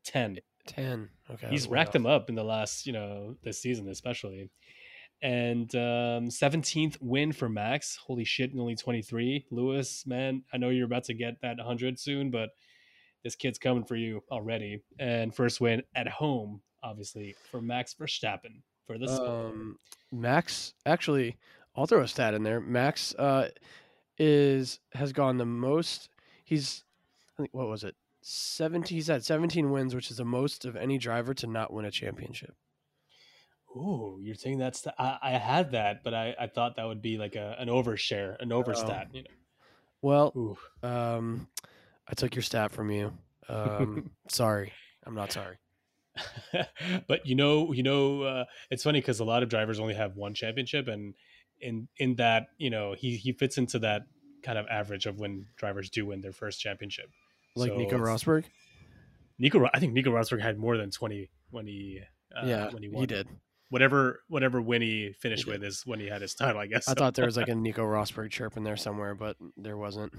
Ten. 0.04 0.38
Ten. 0.66 1.10
Okay. 1.30 1.48
He's 1.48 1.68
racked 1.68 1.92
them 1.92 2.06
up 2.06 2.28
in 2.28 2.34
the 2.34 2.44
last, 2.44 2.86
you 2.86 2.92
know, 2.92 3.36
this 3.42 3.60
season 3.60 3.88
especially. 3.88 4.50
And 5.22 5.74
um, 5.74 6.28
17th 6.28 6.98
win 7.00 7.32
for 7.32 7.48
Max. 7.48 7.96
Holy 7.96 8.24
shit, 8.24 8.52
only 8.58 8.76
23. 8.76 9.46
Lewis, 9.50 10.04
man, 10.06 10.42
I 10.52 10.58
know 10.58 10.68
you're 10.68 10.86
about 10.86 11.04
to 11.04 11.14
get 11.14 11.40
that 11.42 11.56
100 11.56 11.98
soon, 11.98 12.30
but 12.30 12.50
this 13.24 13.34
kid's 13.34 13.58
coming 13.58 13.84
for 13.84 13.96
you 13.96 14.22
already. 14.30 14.82
And 14.98 15.34
first 15.34 15.60
win 15.60 15.82
at 15.94 16.08
home, 16.08 16.60
obviously, 16.82 17.34
for 17.50 17.62
Max 17.62 17.94
Verstappen 17.94 18.62
for 18.86 18.96
spoiler. 18.96 19.46
Um, 19.46 19.78
Max 20.12 20.74
actually, 20.84 21.36
I'll 21.74 21.86
throw 21.86 22.02
a 22.02 22.08
stat 22.08 22.34
in 22.34 22.42
there. 22.42 22.60
Max 22.60 23.14
uh, 23.16 23.48
is 24.18 24.80
has 24.92 25.12
gone 25.12 25.38
the 25.38 25.46
most. 25.46 26.08
He's 26.44 26.84
I 27.38 27.42
think 27.42 27.54
what 27.54 27.68
was 27.68 27.84
it? 27.84 27.94
Seventeen. 28.22 28.96
He's 28.96 29.08
had 29.08 29.24
seventeen 29.24 29.70
wins, 29.70 29.94
which 29.94 30.10
is 30.10 30.16
the 30.16 30.24
most 30.24 30.64
of 30.64 30.76
any 30.76 30.98
driver 30.98 31.34
to 31.34 31.46
not 31.46 31.72
win 31.72 31.84
a 31.84 31.90
championship. 31.90 32.54
Ooh, 33.76 34.18
you're 34.22 34.34
saying 34.34 34.58
that's 34.58 34.80
the, 34.80 34.94
I, 34.98 35.18
I 35.22 35.30
had 35.32 35.72
that, 35.72 36.02
but 36.02 36.14
I, 36.14 36.34
I 36.40 36.46
thought 36.46 36.76
that 36.76 36.86
would 36.86 37.02
be 37.02 37.18
like 37.18 37.36
a, 37.36 37.56
an 37.58 37.68
overshare, 37.68 38.40
an 38.40 38.48
overstat. 38.48 39.08
You 39.12 39.24
Well, 40.00 40.32
know, 40.34 40.56
Ooh. 40.82 40.88
um, 40.88 41.48
I 42.08 42.14
took 42.14 42.34
your 42.34 42.42
stat 42.42 42.72
from 42.72 42.90
you. 42.90 43.12
Um, 43.50 44.10
sorry, 44.28 44.72
I'm 45.04 45.14
not 45.14 45.30
sorry. 45.30 45.58
but 47.06 47.26
you 47.26 47.34
know, 47.34 47.72
you 47.74 47.82
know, 47.82 48.22
uh, 48.22 48.44
it's 48.70 48.82
funny 48.82 49.00
because 49.00 49.20
a 49.20 49.24
lot 49.24 49.42
of 49.42 49.50
drivers 49.50 49.78
only 49.78 49.94
have 49.94 50.16
one 50.16 50.32
championship, 50.32 50.88
and 50.88 51.14
in 51.60 51.88
in 51.98 52.14
that, 52.16 52.46
you 52.56 52.70
know, 52.70 52.94
he 52.94 53.16
he 53.16 53.32
fits 53.32 53.58
into 53.58 53.78
that 53.80 54.02
kind 54.46 54.56
of 54.58 54.66
average 54.68 55.06
of 55.06 55.18
when 55.18 55.44
drivers 55.56 55.90
do 55.90 56.06
win 56.06 56.20
their 56.22 56.32
first 56.32 56.60
championship. 56.60 57.10
Like 57.56 57.70
So 57.72 57.76
Nico 57.76 57.98
Rosberg. 57.98 58.44
Nico, 59.38 59.68
I 59.74 59.80
think 59.80 59.92
Nico 59.92 60.10
Rosberg 60.10 60.40
had 60.40 60.56
more 60.56 60.76
than 60.76 60.90
twenty 60.90 61.28
when 61.50 61.66
he 61.66 62.00
uh, 62.34 62.46
yeah, 62.46 62.70
when 62.70 62.82
he 62.82 62.88
won. 62.88 63.00
he, 63.02 63.06
did. 63.06 63.28
Whatever 63.70 64.20
whatever 64.28 64.62
win 64.62 64.80
he 64.82 65.12
finished 65.20 65.44
He 65.46 65.50
with 65.50 65.64
is 65.64 65.82
when 65.84 65.98
he 65.98 66.06
had 66.06 66.22
his 66.22 66.34
title, 66.34 66.60
I 66.60 66.66
guess. 66.66 66.88
I 66.88 66.92
So- 66.92 66.98
thought 66.98 67.14
there 67.14 67.26
was 67.26 67.36
like 67.36 67.48
a 67.48 67.54
Nico 67.66 67.82
Rosberg 67.84 68.30
chirp 68.30 68.56
in 68.56 68.62
there 68.64 68.76
somewhere, 68.76 69.14
but 69.14 69.36
there 69.56 69.76
wasn't. 69.76 70.12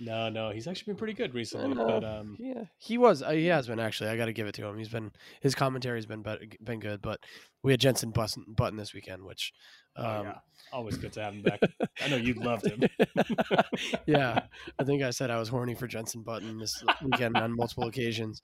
No, 0.00 0.30
no, 0.30 0.50
he's 0.50 0.66
actually 0.66 0.92
been 0.92 0.98
pretty 0.98 1.12
good 1.12 1.34
recently. 1.34 1.74
But 1.74 2.04
um, 2.04 2.36
yeah, 2.38 2.64
he 2.78 2.96
was. 2.96 3.22
Uh, 3.22 3.30
he 3.30 3.46
has 3.46 3.66
been 3.66 3.78
actually. 3.78 4.08
I 4.08 4.16
got 4.16 4.26
to 4.26 4.32
give 4.32 4.46
it 4.46 4.54
to 4.54 4.66
him. 4.66 4.78
He's 4.78 4.88
been 4.88 5.12
his 5.42 5.54
commentary's 5.54 6.06
been 6.06 6.24
been 6.62 6.80
good. 6.80 7.02
But 7.02 7.20
we 7.62 7.72
had 7.72 7.80
Jenson 7.80 8.10
Button, 8.10 8.44
Button 8.48 8.78
this 8.78 8.94
weekend, 8.94 9.22
which 9.24 9.52
um, 9.96 10.06
oh, 10.06 10.22
yeah, 10.22 10.34
always 10.72 10.96
good 10.96 11.12
to 11.14 11.22
have 11.22 11.34
him 11.34 11.42
back. 11.42 11.60
I 12.02 12.08
know 12.08 12.16
you 12.16 12.34
loved 12.34 12.66
him. 12.66 12.80
yeah, 14.06 14.42
I 14.78 14.84
think 14.84 15.02
I 15.02 15.10
said 15.10 15.30
I 15.30 15.38
was 15.38 15.48
horny 15.48 15.74
for 15.74 15.86
Jenson 15.86 16.22
Button 16.22 16.58
this 16.58 16.82
weekend 17.02 17.36
on 17.36 17.54
multiple 17.54 17.84
occasions. 17.84 18.40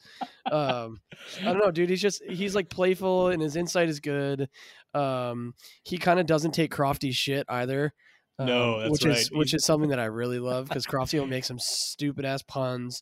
Um, 0.50 1.00
I 1.40 1.44
don't 1.44 1.58
know, 1.58 1.70
dude. 1.70 1.88
He's 1.88 2.02
just 2.02 2.22
he's 2.28 2.54
like 2.54 2.68
playful 2.68 3.28
and 3.28 3.40
his 3.40 3.56
insight 3.56 3.88
is 3.88 4.00
good. 4.00 4.48
Um, 4.92 5.54
he 5.84 5.96
kind 5.96 6.20
of 6.20 6.26
doesn't 6.26 6.52
take 6.52 6.74
Crofty 6.74 7.12
shit 7.12 7.46
either. 7.48 7.94
Um, 8.38 8.46
No, 8.46 8.80
that's 8.80 8.90
which 8.92 9.04
right. 9.04 9.16
is 9.18 9.30
which 9.32 9.54
is 9.54 9.64
something 9.64 9.90
that 9.90 9.98
I 9.98 10.06
really 10.06 10.38
love 10.38 10.68
because 10.68 10.86
Crofty 10.86 11.18
will 11.18 11.26
make 11.36 11.44
some 11.44 11.58
stupid 11.58 12.24
ass 12.24 12.42
puns. 12.42 13.00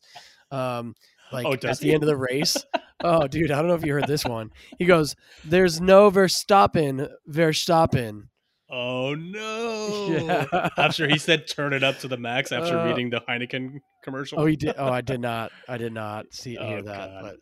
Um, 0.51 0.93
like 1.31 1.45
Oh, 1.45 1.53
at 1.53 1.61
the 1.61 1.73
he? 1.81 1.93
end 1.93 2.03
of 2.03 2.07
the 2.07 2.15
race. 2.17 2.55
oh, 3.03 3.27
dude, 3.27 3.51
I 3.51 3.57
don't 3.57 3.67
know 3.67 3.73
if 3.75 3.85
you 3.85 3.93
heard 3.93 4.07
this 4.07 4.23
one. 4.25 4.51
He 4.79 4.85
goes, 4.85 5.15
"There's 5.43 5.81
no 5.81 6.09
Verstappen, 6.11 7.09
Verstappen." 7.29 8.23
Oh 8.69 9.13
no! 9.15 10.07
Yeah. 10.25 10.69
After 10.77 11.07
he 11.07 11.17
said 11.17 11.47
"turn 11.47 11.73
it 11.73 11.83
up 11.83 11.99
to 11.99 12.07
the 12.07 12.17
max" 12.17 12.51
after 12.51 12.77
Uh, 12.79 12.87
reading 12.87 13.09
the 13.09 13.21
Heineken 13.27 13.79
commercial. 14.03 14.39
Oh, 14.39 14.45
he 14.45 14.55
did. 14.55 14.75
Oh, 14.77 14.87
I 14.87 15.01
did 15.01 15.19
not. 15.19 15.51
I 15.67 15.77
did 15.77 15.93
not 15.93 16.27
see 16.31 16.57
Oh, 16.57 16.65
hear 16.67 16.81
that. 16.83 17.09
God. 17.09 17.21
But 17.21 17.35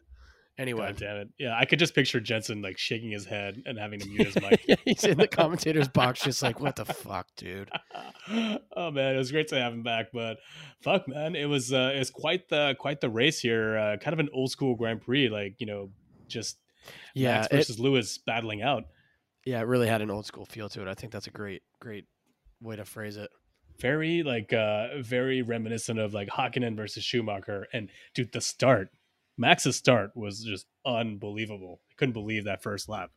anyway, 0.57 0.87
God 0.87 0.97
damn 0.97 1.15
it! 1.17 1.29
Yeah, 1.37 1.57
I 1.57 1.65
could 1.65 1.79
just 1.79 1.95
picture 1.95 2.19
Jensen 2.19 2.61
like 2.61 2.77
shaking 2.77 3.11
his 3.11 3.25
head 3.25 3.61
and 3.65 3.77
having 3.77 3.99
to 3.99 4.07
mute 4.07 4.27
his 4.27 4.35
mic. 4.41 4.79
he's 4.85 5.03
in 5.03 5.17
the 5.17 5.27
commentator's 5.27 5.87
box, 5.87 6.21
just 6.23 6.41
like, 6.43 6.59
"What 6.59 6.75
the 6.75 6.85
fuck, 6.85 7.27
dude?" 7.35 7.69
oh 8.75 8.91
man, 8.91 9.15
it 9.15 9.17
was 9.17 9.31
great 9.31 9.47
to 9.49 9.59
have 9.59 9.73
him 9.73 9.83
back, 9.83 10.07
but 10.13 10.37
fuck, 10.81 11.07
man, 11.07 11.35
it 11.35 11.45
was 11.45 11.71
uh, 11.73 11.91
it 11.95 11.99
was 11.99 12.09
quite 12.09 12.49
the 12.49 12.75
quite 12.79 13.01
the 13.01 13.09
race 13.09 13.39
here. 13.39 13.77
Uh, 13.77 13.97
kind 13.97 14.13
of 14.13 14.19
an 14.19 14.29
old 14.33 14.51
school 14.51 14.75
Grand 14.75 15.01
Prix, 15.01 15.29
like 15.29 15.55
you 15.59 15.65
know, 15.65 15.89
just 16.27 16.57
Yeah, 17.13 17.35
Max 17.35 17.47
it, 17.47 17.55
versus 17.57 17.79
Lewis 17.79 18.17
battling 18.17 18.61
out. 18.61 18.83
yeah, 19.45 19.59
it 19.59 19.67
really 19.67 19.87
had 19.87 20.01
an 20.01 20.09
old 20.11 20.25
school 20.25 20.45
feel 20.45 20.69
to 20.69 20.81
it. 20.81 20.87
I 20.87 20.93
think 20.93 21.11
that's 21.11 21.27
a 21.27 21.31
great, 21.31 21.63
great 21.79 22.05
way 22.61 22.75
to 22.75 22.85
phrase 22.85 23.17
it. 23.17 23.29
Very 23.79 24.21
like 24.23 24.53
uh, 24.53 24.99
very 25.01 25.41
reminiscent 25.41 25.99
of 25.99 26.13
like 26.13 26.29
Hakkinen 26.29 26.75
versus 26.77 27.03
Schumacher. 27.03 27.67
And 27.73 27.89
dude, 28.13 28.31
the 28.31 28.39
start, 28.39 28.89
Max's 29.37 29.75
start 29.75 30.11
was 30.15 30.43
just 30.43 30.65
unbelievable. 30.85 31.81
I 31.91 31.93
couldn't 31.97 32.13
believe 32.13 32.45
that 32.45 32.61
first 32.63 32.87
lap. 32.89 33.11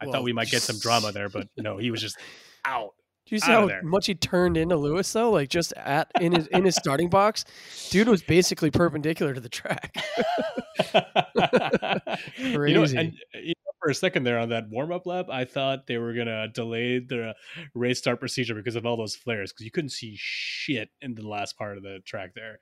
I 0.00 0.06
Well, 0.06 0.12
thought 0.14 0.24
we 0.24 0.32
might 0.32 0.50
get 0.50 0.62
some 0.62 0.78
drama 0.78 1.12
there, 1.12 1.28
but 1.28 1.48
no, 1.56 1.78
he 1.78 1.90
was 1.90 2.00
just 2.00 2.18
out. 2.64 2.94
Do 3.26 3.34
you 3.34 3.38
see 3.40 3.50
how 3.50 3.66
there. 3.66 3.82
much 3.82 4.04
he 4.06 4.14
turned 4.14 4.58
into 4.58 4.76
Lewis 4.76 5.10
though? 5.10 5.30
Like 5.30 5.48
just 5.48 5.72
at 5.74 6.10
in 6.20 6.32
his 6.32 6.46
in 6.48 6.64
his 6.66 6.74
starting 6.76 7.08
box, 7.08 7.46
dude 7.90 8.06
was 8.08 8.22
basically 8.22 8.70
perpendicular 8.70 9.32
to 9.32 9.40
the 9.40 9.48
track. 9.48 9.96
You 12.36 12.50
know, 12.74 12.80
Crazy. 12.80 12.96
and 12.96 13.12
you 13.34 13.48
know, 13.48 13.72
for 13.80 13.90
a 13.90 13.94
second 13.94 14.24
there 14.24 14.38
on 14.38 14.50
that 14.50 14.68
warm 14.68 14.92
up 14.92 15.06
lap, 15.06 15.26
I 15.30 15.44
thought 15.44 15.86
they 15.86 15.98
were 15.98 16.12
gonna 16.12 16.48
delay 16.48 16.98
the 16.98 17.34
race 17.74 17.98
start 17.98 18.20
procedure 18.20 18.54
because 18.54 18.76
of 18.76 18.84
all 18.86 18.96
those 18.96 19.14
flares 19.16 19.52
because 19.52 19.64
you 19.64 19.70
couldn't 19.70 19.90
see 19.90 20.14
shit 20.18 20.90
in 21.00 21.14
the 21.14 21.26
last 21.26 21.56
part 21.56 21.76
of 21.76 21.82
the 21.82 22.00
track 22.04 22.34
there. 22.34 22.60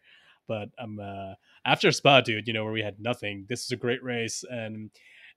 But 0.49 0.69
um, 0.79 0.99
uh, 1.01 1.35
after 1.65 1.93
Spa, 1.93 2.21
dude, 2.21 2.47
you 2.47 2.53
know 2.53 2.65
where 2.65 2.73
we 2.73 2.83
had 2.83 3.01
nothing. 3.01 3.47
This 3.49 3.65
is 3.65 3.71
a 3.71 3.77
great 3.77 4.03
race, 4.03 4.45
and 4.49 4.91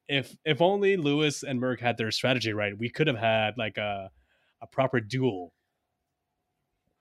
if 0.08 0.36
if 0.46 0.62
only 0.62 0.98
Lewis 0.98 1.44
and 1.44 1.60
Merc 1.60 1.80
had 1.80 1.98
their 1.98 2.12
strategy 2.12 2.54
right, 2.54 2.78
we 2.78 2.90
could 2.90 3.08
have 3.08 3.18
had 3.18 3.58
like 3.58 3.78
a 3.78 4.10
a 4.62 4.68
proper 4.68 5.00
duel 5.00 5.54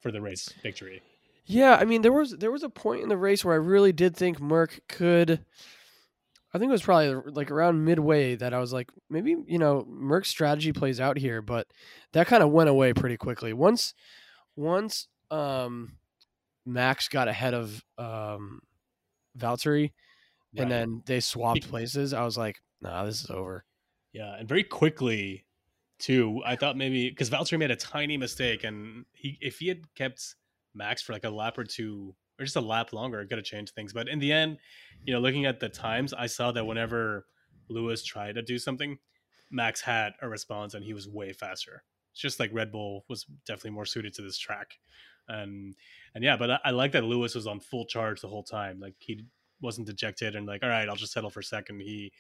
for 0.01 0.11
the 0.11 0.21
race 0.21 0.53
victory. 0.63 1.03
Yeah, 1.47 1.77
I 1.77 1.85
mean 1.85 2.03
there 2.03 2.13
was 2.13 2.33
there 2.33 2.53
was 2.53 2.63
a 2.63 2.69
point 2.69 3.03
in 3.03 3.09
the 3.09 3.17
race 3.17 3.45
where 3.45 3.55
I 3.55 3.59
really 3.59 3.93
did 3.93 4.17
think 4.17 4.41
Merc 4.41 4.81
could. 4.89 5.45
I 6.53 6.59
think 6.59 6.69
it 6.69 6.73
was 6.73 6.83
probably 6.83 7.33
like 7.33 7.51
around 7.51 7.85
midway 7.85 8.37
that 8.37 8.55
I 8.55 8.61
was 8.61 8.73
like, 8.73 8.89
maybe 9.11 9.37
you 9.47 9.59
know 9.59 9.85
Merc's 9.89 10.29
strategy 10.29 10.73
plays 10.73 11.01
out 11.01 11.19
here, 11.19 11.43
but 11.43 11.67
that 12.13 12.27
kind 12.27 12.43
of 12.43 12.51
went 12.51 12.71
away 12.71 12.93
pretty 12.93 13.17
quickly. 13.17 13.53
Once, 13.53 13.93
once 14.55 15.09
um, 15.31 15.97
Max 16.65 17.09
got 17.09 17.29
ahead 17.29 17.55
of 17.55 17.85
um, 17.99 18.61
Valtteri, 19.39 19.93
Right. 20.55 20.63
and 20.63 20.71
then 20.71 21.03
they 21.07 21.21
swapped 21.21 21.69
places. 21.69 22.13
I 22.13 22.25
was 22.25 22.39
like, 22.39 22.61
nah, 22.81 23.05
this 23.05 23.25
is 23.25 23.31
over. 23.31 23.65
Yeah, 24.13 24.35
and 24.37 24.49
very 24.49 24.63
quickly 24.65 25.45
too. 25.99 26.43
I 26.45 26.57
thought 26.57 26.77
maybe 26.77 27.11
because 27.11 27.31
Valtteri 27.31 27.59
made 27.59 27.71
a 27.73 27.77
tiny 27.77 28.17
mistake, 28.17 28.63
and 28.65 29.05
he 29.13 29.39
if 29.41 29.59
he 29.59 29.69
had 29.69 29.93
kept 29.95 30.37
Max 30.75 31.03
for 31.03 31.13
like 31.13 31.25
a 31.25 31.31
lap 31.31 31.59
or 31.59 31.65
two, 31.65 32.15
or 32.39 32.45
just 32.45 32.57
a 32.57 32.61
lap 32.61 32.93
longer, 32.93 33.21
it 33.21 33.29
could 33.29 33.39
have 33.39 33.45
changed 33.45 33.75
things. 33.75 33.93
But 33.93 34.09
in 34.09 34.19
the 34.21 34.33
end, 34.33 34.59
you 35.05 35.13
know, 35.13 35.21
looking 35.21 35.47
at 35.47 35.59
the 35.61 35.69
times, 35.69 36.13
I 36.13 36.27
saw 36.27 36.53
that 36.53 36.65
whenever 36.67 37.27
Lewis 37.69 38.05
tried 38.05 38.35
to 38.37 38.43
do 38.43 38.59
something, 38.59 38.99
Max 39.51 39.81
had 39.81 40.13
a 40.23 40.29
response, 40.29 40.75
and 40.75 40.85
he 40.85 40.95
was 40.95 41.09
way 41.09 41.33
faster. 41.33 41.83
It's 42.13 42.21
just 42.21 42.39
like 42.39 42.51
Red 42.53 42.71
Bull 42.71 43.05
was 43.09 43.25
definitely 43.47 43.71
more 43.73 43.87
suited 43.87 44.15
to 44.15 44.23
this 44.23 44.39
track, 44.39 44.79
and 45.29 45.75
and 46.15 46.23
yeah, 46.25 46.37
but 46.37 46.51
I, 46.51 46.59
I 46.67 46.71
like 46.71 46.93
that 46.93 47.05
Lewis 47.05 47.35
was 47.35 47.47
on 47.47 47.61
full 47.61 47.85
charge 47.87 48.21
the 48.21 48.29
whole 48.29 48.43
time. 48.43 48.81
Like 48.81 48.95
he 48.99 49.25
wasn't 49.61 49.87
dejected 49.87 50.37
and 50.37 50.47
like, 50.47 50.63
all 50.63 50.69
right, 50.69 50.89
I'll 50.89 50.97
just 50.97 51.13
settle 51.13 51.31
for 51.31 51.43
second. 51.43 51.81
He 51.81 52.13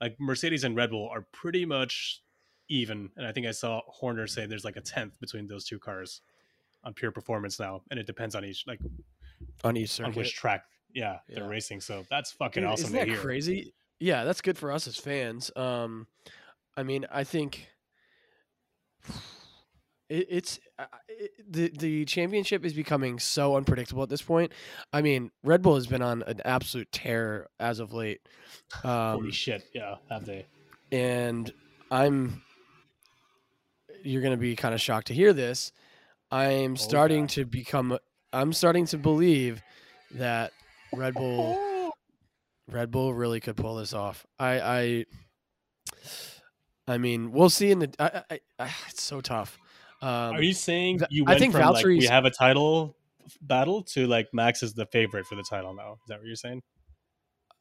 like 0.00 0.16
Mercedes 0.20 0.64
and 0.64 0.76
Red 0.76 0.90
Bull 0.90 1.08
are 1.12 1.26
pretty 1.32 1.64
much 1.64 2.22
even. 2.68 3.10
And 3.16 3.26
I 3.26 3.32
think 3.32 3.46
I 3.46 3.50
saw 3.52 3.80
Horner 3.86 4.26
say 4.26 4.46
there's 4.46 4.64
like 4.64 4.76
a 4.76 4.80
tenth 4.80 5.18
between 5.20 5.46
those 5.46 5.64
two 5.64 5.78
cars 5.78 6.20
on 6.82 6.92
pure 6.92 7.10
performance 7.10 7.58
now, 7.58 7.80
and 7.90 7.98
it 7.98 8.06
depends 8.06 8.34
on 8.34 8.44
each 8.44 8.66
like 8.66 8.80
on 9.62 9.76
each 9.76 9.90
circuit. 9.90 10.10
on 10.10 10.14
which 10.14 10.34
track. 10.34 10.64
Yeah, 10.92 11.18
they're 11.28 11.48
racing. 11.48 11.80
So 11.80 12.04
that's 12.08 12.30
fucking 12.32 12.62
Dude, 12.62 12.70
awesome 12.70 12.84
Isn't 12.86 13.00
to 13.00 13.06
that 13.06 13.08
hear. 13.08 13.18
crazy? 13.18 13.72
Yeah, 13.98 14.24
that's 14.24 14.40
good 14.40 14.58
for 14.58 14.70
us 14.70 14.86
as 14.86 14.96
fans. 14.96 15.50
Um, 15.56 16.06
I 16.76 16.82
mean, 16.82 17.06
I 17.10 17.24
think 17.24 17.68
it, 20.14 20.26
it's 20.30 20.60
uh, 20.78 20.84
it, 21.08 21.32
the 21.48 21.72
the 21.76 22.04
championship 22.04 22.64
is 22.64 22.72
becoming 22.72 23.18
so 23.18 23.56
unpredictable 23.56 24.02
at 24.02 24.08
this 24.08 24.22
point. 24.22 24.52
I 24.92 25.02
mean, 25.02 25.30
Red 25.42 25.62
Bull 25.62 25.74
has 25.74 25.86
been 25.86 26.02
on 26.02 26.22
an 26.22 26.40
absolute 26.44 26.90
tear 26.92 27.48
as 27.58 27.80
of 27.80 27.92
late, 27.92 28.20
um, 28.84 29.18
Holy 29.18 29.32
shit! 29.32 29.64
Yeah, 29.74 29.96
have 30.10 30.24
they? 30.24 30.46
and 30.92 31.52
I'm. 31.90 32.42
You're 34.02 34.22
going 34.22 34.34
to 34.34 34.40
be 34.40 34.54
kind 34.54 34.74
of 34.74 34.80
shocked 34.80 35.06
to 35.08 35.14
hear 35.14 35.32
this. 35.32 35.72
I'm 36.30 36.76
starting 36.76 37.22
God. 37.22 37.30
to 37.30 37.44
become. 37.46 37.98
I'm 38.32 38.52
starting 38.52 38.86
to 38.86 38.98
believe 38.98 39.62
that 40.12 40.52
Red 40.92 41.14
Bull. 41.14 41.92
Red 42.70 42.90
Bull 42.90 43.12
really 43.12 43.40
could 43.40 43.56
pull 43.56 43.76
this 43.76 43.92
off. 43.92 44.26
I, 44.38 44.58
I, 44.60 45.04
I 46.88 46.96
mean, 46.96 47.30
we'll 47.30 47.50
see. 47.50 47.70
In 47.70 47.80
the, 47.80 47.94
I, 47.98 48.22
I, 48.30 48.40
I, 48.58 48.70
it's 48.88 49.02
so 49.02 49.20
tough. 49.20 49.58
Um, 50.04 50.36
Are 50.36 50.42
you 50.42 50.52
saying 50.52 51.00
you 51.08 51.24
I 51.26 51.38
think 51.38 51.54
from 51.54 51.72
like 51.72 51.84
we 51.84 52.04
have 52.04 52.26
a 52.26 52.30
title 52.30 52.94
battle 53.40 53.82
to 53.84 54.06
like 54.06 54.28
Max 54.34 54.62
is 54.62 54.74
the 54.74 54.84
favorite 54.84 55.24
for 55.26 55.34
the 55.34 55.44
title 55.48 55.72
now? 55.72 55.92
Is 55.92 56.08
that 56.08 56.18
what 56.18 56.26
you're 56.26 56.36
saying? 56.36 56.62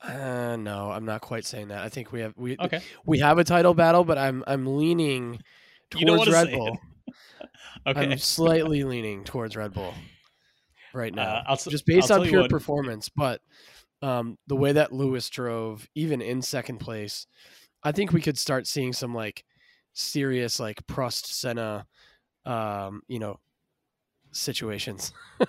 uh, 0.01 0.57
no, 0.57 0.91
I'm 0.91 1.05
not 1.05 1.21
quite 1.21 1.45
saying 1.45 1.69
that. 1.69 1.83
I 1.83 1.88
think 1.88 2.12
we 2.12 2.19
have 2.19 2.33
we 2.35 2.57
Okay, 2.59 2.81
we 3.05 3.19
have 3.19 3.38
a 3.38 3.45
title 3.45 3.73
battle, 3.73 4.03
but 4.03 4.17
I'm 4.17 4.43
I'm 4.45 4.77
leaning 4.77 5.39
towards 5.89 6.29
Red. 6.29 6.51
Bull. 6.51 6.77
okay. 7.88 8.12
I'm 8.12 8.17
slightly 8.17 8.83
leaning 8.83 9.23
towards 9.23 9.55
Red 9.55 9.73
Bull 9.73 9.93
right 10.93 11.15
now, 11.15 11.43
Uh, 11.47 11.55
just 11.55 11.85
based 11.85 12.12
I'll 12.12 12.21
on 12.21 12.27
pure 12.27 12.50
performance. 12.50 13.07
But 13.07 13.39
um, 14.01 14.38
the 14.47 14.57
way 14.57 14.73
that 14.73 14.91
Lewis 14.91 15.29
drove, 15.29 15.88
even 15.95 16.21
in 16.21 16.41
second 16.41 16.79
place, 16.79 17.25
I 17.83 17.93
think 17.93 18.12
we 18.12 18.21
could 18.21 18.38
start 18.38 18.67
seeing 18.67 18.91
some 18.91 19.15
like 19.15 19.45
serious 19.93 20.59
like 20.59 20.85
Prost 20.88 21.27
Senna, 21.27 21.85
um, 22.45 23.01
you 23.07 23.19
know, 23.19 23.39
situations. 24.31 25.12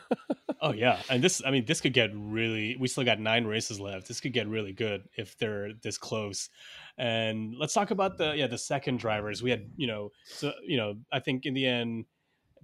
Oh 0.64 0.72
yeah, 0.72 0.98
and 1.10 1.22
this 1.22 1.42
I 1.44 1.50
mean 1.50 1.66
this 1.66 1.82
could 1.82 1.92
get 1.92 2.10
really. 2.14 2.74
We 2.80 2.88
still 2.88 3.04
got 3.04 3.20
nine 3.20 3.44
races 3.44 3.78
left. 3.78 4.08
This 4.08 4.18
could 4.18 4.32
get 4.32 4.48
really 4.48 4.72
good 4.72 5.06
if 5.14 5.36
they're 5.36 5.74
this 5.82 5.98
close. 5.98 6.48
And 6.96 7.54
let's 7.58 7.74
talk 7.74 7.90
about 7.90 8.16
the 8.16 8.34
yeah 8.34 8.46
the 8.46 8.56
second 8.56 8.98
drivers. 8.98 9.42
We 9.42 9.50
had 9.50 9.68
you 9.76 9.86
know 9.86 10.08
so 10.24 10.54
you 10.66 10.78
know 10.78 10.94
I 11.12 11.20
think 11.20 11.44
in 11.44 11.52
the 11.52 11.66
end 11.66 12.06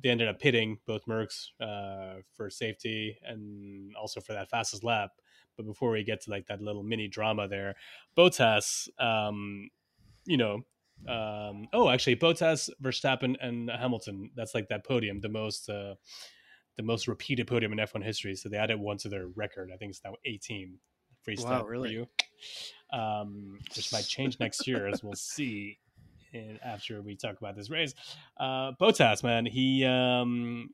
they 0.02 0.08
ended 0.08 0.28
up 0.28 0.38
pitting 0.38 0.78
both 0.86 1.04
Mercs 1.04 1.48
uh, 1.60 2.22
for 2.32 2.48
safety 2.48 3.18
and 3.22 3.94
also 3.94 4.22
for 4.22 4.32
that 4.32 4.48
fastest 4.48 4.82
lap. 4.82 5.10
But 5.58 5.66
before 5.66 5.90
we 5.90 6.02
get 6.02 6.22
to 6.22 6.30
like 6.30 6.46
that 6.46 6.62
little 6.62 6.82
mini 6.82 7.06
drama 7.06 7.48
there, 7.48 7.74
Bottas, 8.16 8.88
um, 8.98 9.68
you 10.24 10.38
know, 10.38 10.62
um, 11.08 11.68
oh 11.72 11.88
actually 11.88 12.16
Bottas, 12.16 12.70
Verstappen, 12.82 13.36
and 13.40 13.70
Hamilton. 13.70 14.30
That's 14.36 14.54
like 14.54 14.68
that 14.68 14.86
podium, 14.86 15.20
the 15.20 15.28
most. 15.28 15.68
Uh, 15.68 15.94
the 16.76 16.86
most 16.86 17.08
repeated 17.08 17.46
podium 17.46 17.72
in 17.72 17.78
F1 17.78 18.02
history. 18.02 18.34
So 18.34 18.48
they 18.48 18.56
added 18.56 18.80
one 18.80 18.96
to 18.98 19.08
their 19.10 19.26
record. 19.34 19.70
I 19.74 19.76
think 19.76 19.90
it's 19.90 20.00
now 20.02 20.14
18 20.24 20.78
freestyle 21.28 21.44
Wow, 21.44 21.62
for 21.62 21.68
really? 21.68 21.90
you, 21.90 22.06
um, 22.92 23.58
which 23.76 23.92
might 23.92 24.06
change 24.06 24.38
next 24.40 24.66
year 24.66 24.86
as 24.86 25.02
we'll 25.02 25.14
see. 25.14 25.78
And 26.32 26.58
after 26.64 27.02
we 27.02 27.16
talk 27.16 27.36
about 27.40 27.56
this 27.56 27.70
race, 27.70 27.92
uh, 28.38 28.72
Bottas, 28.80 29.22
man, 29.22 29.44
he 29.44 29.84
um, 29.84 30.70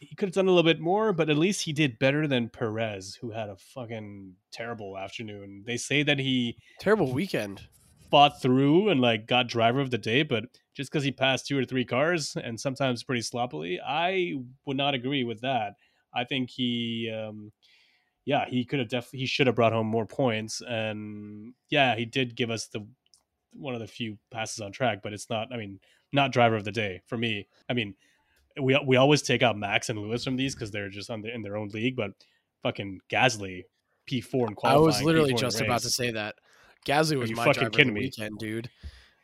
he 0.00 0.14
could 0.16 0.28
have 0.28 0.34
done 0.34 0.46
a 0.46 0.50
little 0.50 0.64
bit 0.64 0.80
more, 0.80 1.12
but 1.12 1.30
at 1.30 1.38
least 1.38 1.62
he 1.62 1.72
did 1.72 1.98
better 1.98 2.26
than 2.26 2.48
Perez, 2.48 3.16
who 3.20 3.30
had 3.30 3.48
a 3.48 3.56
fucking 3.56 4.34
terrible 4.52 4.98
afternoon. 4.98 5.62
They 5.64 5.76
say 5.76 6.02
that 6.02 6.18
he 6.18 6.58
Terrible 6.80 7.12
weekend. 7.12 7.62
Fought 8.10 8.40
through 8.40 8.88
and 8.88 9.00
like 9.00 9.26
got 9.26 9.48
driver 9.48 9.80
of 9.80 9.90
the 9.90 9.98
day, 9.98 10.22
but 10.22 10.44
just 10.74 10.90
because 10.90 11.04
he 11.04 11.12
passed 11.12 11.46
two 11.46 11.58
or 11.58 11.64
three 11.64 11.84
cars 11.84 12.36
and 12.42 12.60
sometimes 12.60 13.02
pretty 13.02 13.22
sloppily, 13.22 13.80
I 13.80 14.34
would 14.66 14.76
not 14.76 14.94
agree 14.94 15.24
with 15.24 15.40
that. 15.40 15.74
I 16.14 16.24
think 16.24 16.50
he, 16.50 17.12
um, 17.14 17.52
yeah, 18.24 18.46
he 18.46 18.64
could 18.64 18.78
have 18.78 18.88
definitely 18.88 19.20
he 19.20 19.26
should 19.26 19.46
have 19.46 19.56
brought 19.56 19.72
home 19.72 19.86
more 19.86 20.06
points, 20.06 20.62
and 20.66 21.54
yeah, 21.70 21.94
he 21.94 22.04
did 22.04 22.36
give 22.36 22.50
us 22.50 22.66
the 22.66 22.86
one 23.52 23.74
of 23.74 23.80
the 23.80 23.86
few 23.86 24.18
passes 24.30 24.60
on 24.60 24.72
track, 24.72 24.98
but 25.02 25.12
it's 25.12 25.30
not. 25.30 25.52
I 25.52 25.56
mean, 25.56 25.80
not 26.12 26.32
driver 26.32 26.56
of 26.56 26.64
the 26.64 26.72
day 26.72 27.02
for 27.06 27.16
me. 27.16 27.46
I 27.68 27.72
mean, 27.72 27.94
we 28.60 28.78
we 28.84 28.96
always 28.96 29.22
take 29.22 29.42
out 29.42 29.58
Max 29.58 29.88
and 29.88 29.98
Lewis 29.98 30.24
from 30.24 30.36
these 30.36 30.54
because 30.54 30.70
they're 30.70 30.88
just 30.88 31.10
on 31.10 31.22
the, 31.22 31.32
in 31.32 31.42
their 31.42 31.56
own 31.56 31.68
league, 31.68 31.96
but 31.96 32.12
fucking 32.62 33.00
Gasly 33.10 33.64
P 34.06 34.20
four 34.20 34.48
in 34.48 34.56
I 34.64 34.76
was 34.76 35.02
literally 35.02 35.34
just 35.34 35.60
about 35.60 35.82
to 35.82 35.90
say 35.90 36.10
that. 36.12 36.36
Gasly 36.86 37.18
was 37.18 37.30
my 37.32 37.44
fucking 37.44 37.52
driver 37.52 37.66
of 37.66 37.72
the 37.72 37.76
kidding 37.76 37.94
me? 37.94 38.00
weekend, 38.02 38.38
dude. 38.38 38.70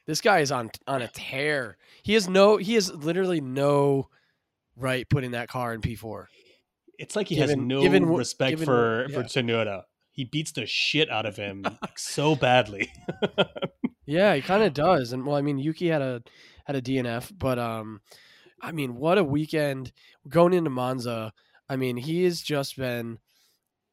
This 0.07 0.21
guy 0.21 0.41
is 0.41 0.51
on 0.51 0.71
on 0.87 1.01
a 1.03 1.09
tear. 1.09 1.77
He 2.03 2.15
has 2.15 2.29
no. 2.29 2.57
He 2.57 2.75
has 2.75 2.93
literally 2.93 3.41
no 3.41 4.09
right 4.77 5.09
putting 5.09 5.31
that 5.31 5.49
car 5.49 5.73
in 5.73 5.81
P 5.81 5.95
four. 5.95 6.29
It's 6.99 7.17
like 7.17 7.29
he 7.29 7.37
has 7.37 7.55
no 7.57 7.81
given 7.81 8.07
respect 8.07 8.51
given 8.51 8.67
for 8.67 9.07
wh- 9.09 9.13
for 9.13 9.21
yeah. 9.21 9.27
Tsunoda. 9.27 9.83
He 10.11 10.25
beats 10.25 10.53
the 10.53 10.67
shit 10.67 11.11
out 11.11 11.25
of 11.25 11.37
him 11.37 11.65
so 11.97 12.37
badly. 12.37 12.93
Yeah, 14.05 14.35
he 14.35 14.43
kind 14.43 14.63
of 14.63 14.75
does. 14.75 15.13
And 15.13 15.25
well, 15.25 15.37
I 15.37 15.43
mean, 15.43 15.59
Yuki 15.59 15.89
had 15.89 16.03
a 16.03 16.23
had 16.67 16.77
a 16.77 16.83
DNF, 16.83 17.33
but 17.39 17.59
um, 17.59 18.01
I 18.61 18.73
mean, 18.73 18.97
what 18.97 19.19
a 19.19 19.25
weekend 19.25 19.93
going 20.29 20.53
into 20.53 20.71
Monza. 20.71 21.33
I 21.69 21.77
mean, 21.77 21.97
he 21.97 22.25
has 22.25 22.43
just 22.43 22.77
been 22.77 23.19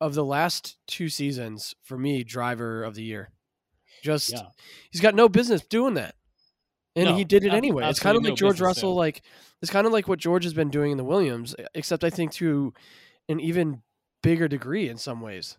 of 0.02 0.16
the 0.16 0.26
last 0.26 0.78
two 0.88 1.10
seasons 1.10 1.76
for 1.84 1.98
me, 1.98 2.24
driver 2.24 2.84
of 2.84 2.96
the 2.96 3.04
year. 3.04 3.32
Just 4.02 4.32
yeah, 4.32 4.42
he's 4.92 5.02
got 5.02 5.16
no 5.16 5.30
business 5.30 5.62
doing 5.64 5.96
that, 5.96 6.16
and 6.96 7.06
No, 7.06 7.16
he 7.16 7.24
did 7.24 7.44
it 7.44 7.54
anyway. 7.54 7.88
It's 7.88 8.00
kind 8.00 8.18
of 8.18 8.24
like 8.24 8.32
no 8.32 8.36
George 8.36 8.62
Russell. 8.62 8.96
Like 8.96 9.22
it's 9.62 9.72
kind 9.72 9.86
of 9.88 9.94
like 9.94 10.08
what 10.08 10.20
George 10.20 10.44
has 10.44 10.54
been 10.54 10.70
doing 10.70 10.92
in 10.92 10.98
the 10.98 11.04
Williams, 11.04 11.56
except 11.74 12.04
I 12.04 12.10
think 12.10 12.32
to 12.34 12.74
an 13.28 13.40
even 13.40 13.82
bigger 14.22 14.48
degree 14.48 14.90
in 14.90 14.98
some 14.98 15.22
ways. 15.22 15.58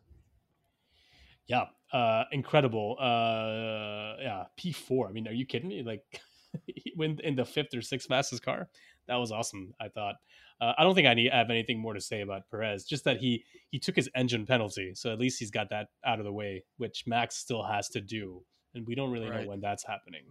yeah, 1.47 1.67
uh, 1.93 2.25
incredible. 2.33 2.97
Uh, 2.99 4.21
yeah, 4.23 4.45
P 4.57 4.73
four. 4.73 5.09
I 5.09 5.13
mean, 5.13 5.29
are 5.29 5.33
you 5.33 5.47
kidding 5.47 5.69
me? 5.69 5.83
Like, 5.83 6.05
he 6.67 6.93
went 6.97 7.21
in 7.21 7.37
the 7.37 7.45
fifth 7.45 7.75
or 7.75 7.83
sixth 7.83 8.09
fastest 8.09 8.43
car. 8.43 8.69
That 9.07 9.17
was 9.17 9.33
awesome. 9.33 9.75
I 9.81 9.89
thought. 9.89 10.17
Uh, 10.61 10.75
I 10.77 10.85
don't 10.85 10.95
think 10.95 11.07
I 11.09 11.15
need 11.15 11.31
I 11.31 11.39
have 11.39 11.49
anything 11.51 11.79
more 11.81 11.95
to 11.95 12.01
say 12.01 12.21
about 12.21 12.43
Perez. 12.51 12.85
Just 12.85 13.05
that 13.05 13.17
he 13.19 13.45
he 13.71 13.79
took 13.79 13.97
his 13.97 14.09
engine 14.15 14.45
penalty, 14.47 14.95
so 14.95 15.13
at 15.13 15.19
least 15.19 15.39
he's 15.39 15.51
got 15.51 15.71
that 15.71 15.89
out 16.05 16.19
of 16.19 16.25
the 16.25 16.33
way, 16.33 16.65
which 16.77 17.05
Max 17.07 17.37
still 17.37 17.63
has 17.63 17.89
to 17.91 18.01
do, 18.01 18.43
and 18.75 18.87
we 18.87 18.95
don't 18.95 19.11
really 19.11 19.29
Right. 19.31 19.43
know 19.45 19.49
when 19.49 19.61
that's 19.61 19.85
happening. 19.85 20.25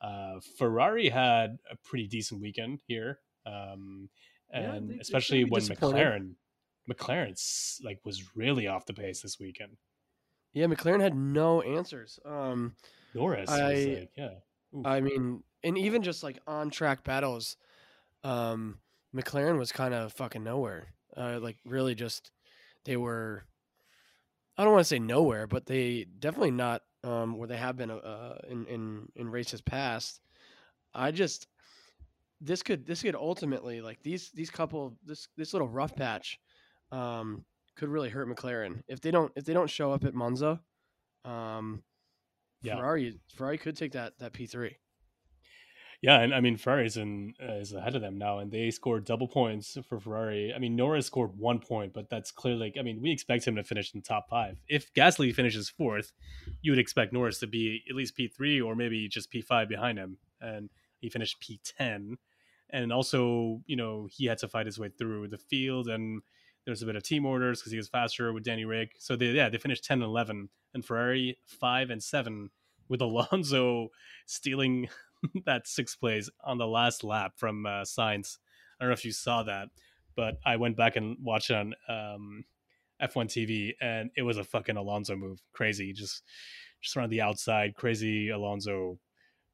Uh, 0.00 0.40
Ferrari 0.58 1.08
had 1.08 1.58
a 1.70 1.76
pretty 1.84 2.06
decent 2.08 2.40
weekend 2.40 2.82
here, 2.88 3.20
um, 3.46 4.08
and 4.50 4.90
they 4.90 4.98
especially 4.98 5.44
when. 5.44 5.62
McLaren 5.62 6.34
McLaren's 6.90 7.80
like 7.82 7.98
was 8.04 8.36
really 8.36 8.66
off 8.66 8.84
the 8.86 8.92
pace 8.92 9.22
this 9.22 9.38
weekend. 9.40 9.76
Yeah, 10.52 10.66
McLaren 10.66 11.00
had 11.00 11.14
no 11.16 11.62
answers. 11.62 12.18
Um, 12.24 12.76
Norris 13.14 13.48
was 13.50 13.60
I- 13.60 13.74
like, 14.00 14.10
yeah, 14.16 14.34
I 14.84 15.00
mean, 15.00 15.42
and 15.62 15.78
even 15.78 16.02
just 16.02 16.22
like 16.22 16.38
on 16.46 16.70
track 16.70 17.02
battles, 17.04 17.56
um, 18.22 18.78
McLaren 19.14 19.58
was 19.58 19.72
kind 19.72 19.94
of 19.94 20.12
fucking 20.12 20.42
nowhere. 20.44 20.88
Uh, 21.16 21.38
like 21.40 21.56
really 21.64 21.94
just 21.94 22.30
they 22.84 22.96
were. 22.96 23.44
I 24.56 24.62
don't 24.64 24.72
want 24.72 24.82
to 24.82 24.88
say 24.88 24.98
nowhere, 24.98 25.46
but 25.46 25.66
they 25.66 26.06
definitely 26.18 26.52
not 26.52 26.82
um, 27.02 27.36
where 27.38 27.48
they 27.48 27.56
have 27.56 27.76
been 27.76 27.90
uh, 27.90 28.38
in 28.48 28.66
in 28.66 29.08
in 29.16 29.28
races 29.30 29.60
past. 29.60 30.20
I 30.94 31.10
just 31.10 31.46
this 32.40 32.62
could 32.62 32.86
this 32.86 33.02
could 33.02 33.14
ultimately 33.14 33.80
like 33.80 34.02
these 34.02 34.30
these 34.32 34.50
couple 34.50 34.96
this 35.04 35.28
this 35.36 35.52
little 35.52 35.68
rough 35.68 35.94
patch 35.96 36.38
um, 36.92 37.44
could 37.76 37.88
really 37.88 38.10
hurt 38.10 38.28
McLaren 38.28 38.82
if 38.88 39.00
they 39.00 39.10
don't 39.10 39.32
if 39.36 39.44
they 39.44 39.52
don't 39.52 39.70
show 39.70 39.92
up 39.92 40.04
at 40.04 40.14
Monza. 40.14 40.60
Um, 41.24 41.82
Yeah. 42.62 42.76
Ferrari 42.76 43.18
Ferrari 43.34 43.58
could 43.58 43.76
take 43.76 43.92
that 43.92 44.18
that 44.18 44.32
P 44.32 44.46
three. 44.46 44.76
Yeah, 46.04 46.20
and 46.20 46.34
I 46.34 46.40
mean 46.40 46.58
Ferrari's 46.58 46.98
in 46.98 47.32
uh, 47.42 47.54
is 47.54 47.72
ahead 47.72 47.94
of 47.94 48.02
them 48.02 48.18
now, 48.18 48.38
and 48.38 48.52
they 48.52 48.70
scored 48.70 49.06
double 49.06 49.26
points 49.26 49.78
for 49.88 49.98
Ferrari. 49.98 50.52
I 50.54 50.58
mean 50.58 50.76
Norris 50.76 51.06
scored 51.06 51.38
one 51.38 51.60
point, 51.60 51.94
but 51.94 52.10
that's 52.10 52.30
clearly. 52.30 52.74
I 52.78 52.82
mean, 52.82 53.00
we 53.00 53.10
expect 53.10 53.46
him 53.46 53.56
to 53.56 53.64
finish 53.64 53.94
in 53.94 54.02
top 54.02 54.28
five. 54.28 54.58
If 54.68 54.92
Gasly 54.92 55.34
finishes 55.34 55.70
fourth, 55.70 56.12
you 56.60 56.72
would 56.72 56.78
expect 56.78 57.14
Norris 57.14 57.38
to 57.38 57.46
be 57.46 57.82
at 57.88 57.96
least 57.96 58.16
P 58.16 58.28
three 58.28 58.60
or 58.60 58.76
maybe 58.76 59.08
just 59.08 59.30
P 59.30 59.40
five 59.40 59.66
behind 59.66 59.96
him, 59.96 60.18
and 60.42 60.68
he 61.00 61.08
finished 61.08 61.40
P 61.40 61.58
ten. 61.64 62.18
And 62.68 62.92
also, 62.92 63.62
you 63.64 63.76
know, 63.76 64.06
he 64.12 64.26
had 64.26 64.36
to 64.38 64.48
fight 64.48 64.66
his 64.66 64.78
way 64.78 64.90
through 64.90 65.28
the 65.28 65.38
field, 65.38 65.88
and 65.88 66.20
there's 66.66 66.82
a 66.82 66.86
bit 66.86 66.96
of 66.96 67.02
team 67.02 67.24
orders 67.24 67.60
because 67.60 67.72
he 67.72 67.78
was 67.78 67.88
faster 67.88 68.30
with 68.30 68.44
Danny 68.44 68.66
Ric. 68.66 68.96
So 68.98 69.16
they, 69.16 69.28
yeah, 69.28 69.48
they 69.48 69.56
finished 69.56 69.84
ten 69.84 70.02
and 70.02 70.10
eleven, 70.10 70.50
and 70.74 70.84
Ferrari 70.84 71.38
five 71.46 71.88
and 71.88 72.02
seven 72.02 72.50
with 72.90 73.00
Alonso 73.00 73.88
stealing 74.26 74.90
that 75.46 75.66
six 75.66 75.96
plays 75.96 76.30
on 76.44 76.58
the 76.58 76.66
last 76.66 77.04
lap 77.04 77.32
from 77.36 77.66
uh, 77.66 77.82
Sainz. 77.82 78.38
I 78.78 78.84
don't 78.84 78.90
know 78.90 78.94
if 78.94 79.04
you 79.04 79.12
saw 79.12 79.42
that, 79.44 79.68
but 80.16 80.38
I 80.44 80.56
went 80.56 80.76
back 80.76 80.96
and 80.96 81.16
watched 81.20 81.50
it 81.50 81.56
on 81.56 81.74
um, 81.88 82.44
F1 83.02 83.26
TV, 83.26 83.72
and 83.80 84.10
it 84.16 84.22
was 84.22 84.38
a 84.38 84.44
fucking 84.44 84.76
Alonso 84.76 85.16
move. 85.16 85.40
Crazy, 85.52 85.92
just 85.92 86.22
just 86.82 86.96
around 86.96 87.10
the 87.10 87.22
outside, 87.22 87.74
crazy 87.74 88.28
Alonso 88.28 88.98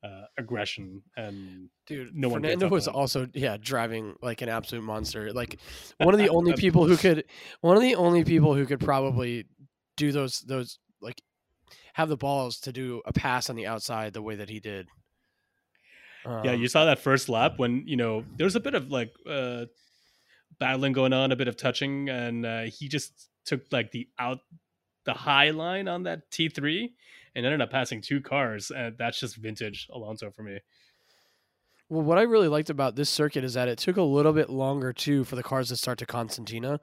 uh, 0.02 0.24
aggression, 0.38 1.02
and 1.16 1.68
Dude, 1.86 2.14
No 2.14 2.28
one 2.28 2.42
Fernando 2.42 2.68
was 2.68 2.88
on 2.88 2.94
also 2.94 3.28
yeah 3.34 3.56
driving 3.60 4.14
like 4.22 4.42
an 4.42 4.48
absolute 4.48 4.82
monster. 4.82 5.32
Like 5.32 5.58
one 5.98 6.14
of 6.14 6.18
the 6.18 6.30
only 6.30 6.54
people 6.54 6.86
who 6.86 6.96
could 6.96 7.24
one 7.60 7.76
of 7.76 7.82
the 7.82 7.96
only 7.96 8.24
people 8.24 8.54
who 8.54 8.66
could 8.66 8.80
probably 8.80 9.46
do 9.96 10.12
those 10.12 10.40
those 10.40 10.78
like 11.00 11.20
have 11.94 12.08
the 12.08 12.16
balls 12.16 12.60
to 12.60 12.72
do 12.72 13.02
a 13.04 13.12
pass 13.12 13.50
on 13.50 13.56
the 13.56 13.66
outside 13.66 14.12
the 14.12 14.22
way 14.22 14.36
that 14.36 14.48
he 14.48 14.60
did. 14.60 14.86
Yeah, 16.26 16.52
Um, 16.52 16.60
you 16.60 16.68
saw 16.68 16.84
that 16.84 16.98
first 16.98 17.28
lap 17.28 17.54
when 17.56 17.84
you 17.86 17.96
know 17.96 18.24
there 18.36 18.44
was 18.44 18.56
a 18.56 18.60
bit 18.60 18.74
of 18.74 18.90
like 18.90 19.12
uh, 19.28 19.66
battling 20.58 20.92
going 20.92 21.12
on, 21.12 21.32
a 21.32 21.36
bit 21.36 21.48
of 21.48 21.56
touching, 21.56 22.08
and 22.08 22.44
uh, 22.46 22.62
he 22.62 22.88
just 22.88 23.28
took 23.44 23.62
like 23.72 23.90
the 23.90 24.08
out 24.18 24.38
the 25.04 25.14
high 25.14 25.50
line 25.50 25.88
on 25.88 26.02
that 26.04 26.30
T 26.30 26.48
three 26.48 26.94
and 27.34 27.46
ended 27.46 27.60
up 27.60 27.70
passing 27.70 28.02
two 28.02 28.20
cars, 28.20 28.70
and 28.70 28.96
that's 28.98 29.20
just 29.20 29.36
vintage 29.36 29.88
Alonso 29.92 30.30
for 30.30 30.42
me. 30.42 30.58
Well, 31.88 32.02
what 32.02 32.18
I 32.18 32.22
really 32.22 32.48
liked 32.48 32.70
about 32.70 32.94
this 32.94 33.10
circuit 33.10 33.42
is 33.42 33.54
that 33.54 33.68
it 33.68 33.78
took 33.78 33.96
a 33.96 34.02
little 34.02 34.32
bit 34.32 34.48
longer 34.48 34.92
too 34.92 35.24
for 35.24 35.36
the 35.36 35.42
cars 35.42 35.68
to 35.68 35.76
start 35.76 35.98
to 35.98 36.06
Constantina. 36.06 36.80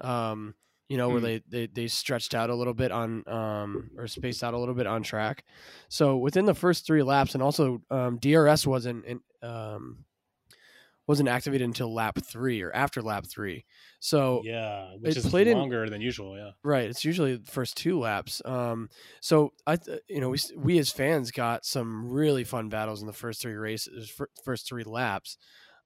Um, 0.00 0.54
you 0.88 0.96
know, 0.96 1.08
where 1.08 1.20
Mm. 1.20 1.22
they, 1.22 1.42
they 1.48 1.66
they 1.66 1.86
stretched 1.88 2.34
out 2.34 2.48
a 2.50 2.54
little 2.54 2.74
bit 2.74 2.92
on 2.92 3.22
um 3.28 3.90
or 3.96 4.06
spaced 4.06 4.44
out 4.44 4.54
a 4.54 4.58
little 4.58 4.74
bit 4.74 4.86
on 4.86 5.02
track. 5.02 5.44
So 5.88 6.16
within 6.16 6.44
the 6.46 6.54
first 6.54 6.86
three 6.86 7.02
laps, 7.02 7.34
and 7.34 7.42
also 7.42 7.82
um, 7.90 8.18
DRS 8.18 8.66
wasn't 8.66 9.04
in, 9.04 9.20
um 9.42 10.04
wasn't 11.08 11.28
activated 11.28 11.64
until 11.64 11.94
lap 11.94 12.18
three 12.24 12.60
or 12.62 12.72
after 12.72 13.00
lap 13.00 13.24
three. 13.26 13.64
So 14.00 14.42
Yeah, 14.44 14.90
which 14.98 15.16
is 15.16 15.24
played 15.26 15.46
in- 15.46 15.56
longer 15.56 15.88
than 15.88 16.00
usual. 16.00 16.36
Yeah, 16.36 16.50
Right. 16.64 16.90
It's 16.90 17.04
usually 17.04 17.36
the 17.36 17.48
first 17.50 17.76
two 17.76 17.98
laps. 18.00 18.42
Um, 18.44 18.88
so 19.20 19.52
I, 19.68 19.78
you 20.08 20.20
know, 20.20 20.30
we 20.30 20.38
we 20.56 20.78
as 20.78 20.90
fans 20.90 21.30
got 21.30 21.64
some 21.64 22.08
really 22.10 22.42
fun 22.42 22.68
battles 22.70 23.02
in 23.02 23.06
the 23.06 23.12
first 23.12 23.40
three 23.40 23.54
races, 23.54 24.12
first 24.44 24.66
three 24.68 24.82
laps. 24.82 25.36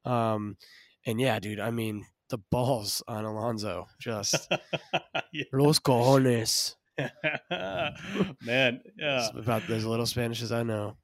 Um, 0.07 0.57
and 1.05 1.21
yeah, 1.21 1.39
dude, 1.39 1.61
I 1.61 1.71
mean, 1.71 2.07
the 2.31 2.39
balls 2.51 3.03
on 3.07 3.25
Alonso, 3.25 3.87
just 4.01 4.49
Yeah. 5.33 5.45
los 5.53 5.79
cojones. 5.79 6.77
man. 6.99 8.81
Yeah, 8.99 9.27
It's 9.27 9.31
about 9.37 9.69
as 9.71 9.85
little 9.87 10.07
Spanish 10.07 10.43
as 10.43 10.53
I 10.53 10.63
know. 10.63 10.97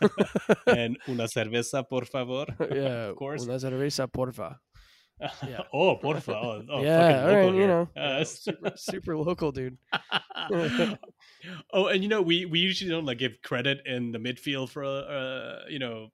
and 0.66 0.96
una 1.08 1.24
cerveza, 1.28 1.82
por 1.88 2.04
favor. 2.04 2.46
yeah, 2.72 3.10
of 3.10 3.16
course. 3.16 3.44
Una 3.44 3.58
cerveza, 3.58 4.06
porfa. 4.08 4.56
yeah. 5.48 5.62
oh, 5.72 5.96
porfa. 5.96 6.32
Oh, 6.34 6.62
oh 6.70 6.82
yeah, 6.82 7.00
fucking 7.00 7.28
all 7.28 7.46
right, 7.50 7.54
you 7.60 7.66
know, 7.66 7.88
Uh, 7.96 8.22
super, 8.24 8.72
super 8.76 9.16
local, 9.16 9.50
dude. 9.50 9.76
oh, 11.72 11.86
and 11.88 12.02
you 12.02 12.08
know, 12.08 12.22
we 12.22 12.44
we 12.46 12.60
usually 12.60 12.90
don't 12.90 13.04
like 13.04 13.18
give 13.18 13.32
credit 13.42 13.78
in 13.86 14.12
the 14.12 14.18
midfield 14.18 14.70
for 14.70 14.84
uh, 14.84 15.64
you 15.68 15.78
know 15.80 16.08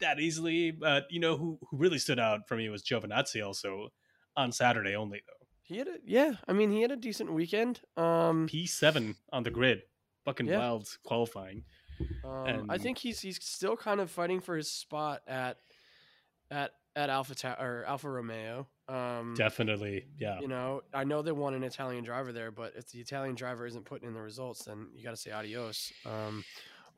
that 0.00 0.20
easily, 0.20 0.70
but 0.70 1.06
you 1.10 1.20
know 1.20 1.36
who 1.36 1.58
who 1.70 1.76
really 1.76 1.98
stood 1.98 2.18
out 2.18 2.48
for 2.48 2.56
me 2.56 2.68
was 2.68 2.82
Giovinazzi 2.82 3.44
also 3.44 3.88
on 4.36 4.52
Saturday 4.52 4.94
only 4.94 5.22
though. 5.26 5.46
He 5.62 5.78
had 5.78 5.86
a, 5.86 5.98
yeah, 6.04 6.32
I 6.48 6.52
mean, 6.52 6.72
he 6.72 6.82
had 6.82 6.90
a 6.90 6.96
decent 6.96 7.32
weekend. 7.32 7.80
Um, 7.96 8.46
P 8.48 8.66
seven 8.66 9.14
on 9.32 9.44
the 9.44 9.50
grid, 9.50 9.82
fucking 10.24 10.46
Yeah. 10.46 10.58
wild 10.58 10.88
qualifying. 11.04 11.64
Um, 12.24 12.66
I 12.68 12.78
think 12.78 12.98
he's 12.98 13.20
he's 13.20 13.42
still 13.44 13.76
kind 13.76 14.00
of 14.00 14.10
fighting 14.10 14.40
for 14.40 14.56
his 14.56 14.70
spot 14.70 15.22
at 15.28 15.58
at 16.50 16.72
at 16.96 17.08
Alpha 17.08 17.34
Ta- 17.36 17.56
or 17.60 17.84
Alfa 17.86 18.10
Romeo. 18.10 18.66
Um, 18.88 19.34
Definitely, 19.36 20.06
yeah. 20.18 20.40
You 20.40 20.48
know, 20.48 20.82
I 20.92 21.04
know 21.04 21.22
they 21.22 21.30
want 21.30 21.54
an 21.54 21.62
Italian 21.62 22.02
driver 22.02 22.32
there, 22.32 22.50
but 22.50 22.72
if 22.74 22.88
the 22.90 22.98
Italian 22.98 23.36
driver 23.36 23.64
isn't 23.64 23.84
putting 23.84 24.08
in 24.08 24.14
the 24.14 24.20
results, 24.20 24.64
then 24.64 24.88
you 24.96 25.04
got 25.04 25.10
to 25.10 25.16
say 25.16 25.30
adios 25.30 25.92
um, 26.04 26.42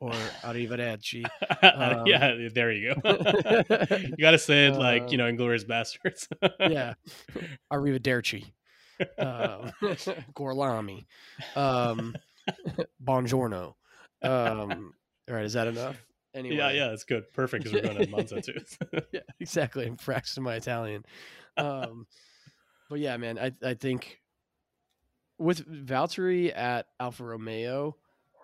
or 0.03 0.11
arrivederci. 0.43 1.23
Um, 1.63 2.05
yeah, 2.05 2.49
there 2.53 2.71
you 2.71 2.93
go. 2.93 3.01
you 3.97 4.17
got 4.17 4.31
to 4.31 4.37
say 4.37 4.67
it 4.67 4.75
like 4.75 5.11
you 5.11 5.17
Uh, 5.21 5.29
know, 5.29 5.31
Inglourious 5.31 5.65
Basterds. 5.65 6.27
yeah, 6.59 6.93
arrivederci. 7.71 8.43
Um, 9.17 9.71
Gorlami. 10.35 11.05
Um, 11.55 12.15
buongiorno. 13.03 13.73
Um, 14.21 14.93
all 15.29 15.35
right, 15.35 15.45
is 15.45 15.53
that 15.53 15.67
enough? 15.67 15.95
Anyway, 16.35 16.57
yeah, 16.57 16.71
yeah, 16.71 16.87
that's 16.89 17.03
good. 17.05 17.31
Perfect 17.31 17.63
because 17.63 17.81
we're 17.81 17.93
going 17.93 18.05
to 18.05 18.09
Monza 18.11 18.41
too. 18.41 18.59
yeah, 19.11 19.21
exactly. 19.39 19.85
I'm 19.85 19.95
practicing 19.95 20.43
my 20.43 20.55
Italian. 20.55 21.05
Um, 21.57 22.07
but 22.89 22.99
yeah, 22.99 23.15
man, 23.17 23.37
I 23.39 23.51
I 23.63 23.73
think 23.75 24.19
with 25.37 25.65
Valtteri 25.87 26.55
at 26.55 26.87
Alfa 26.99 27.23
Romeo 27.23 27.95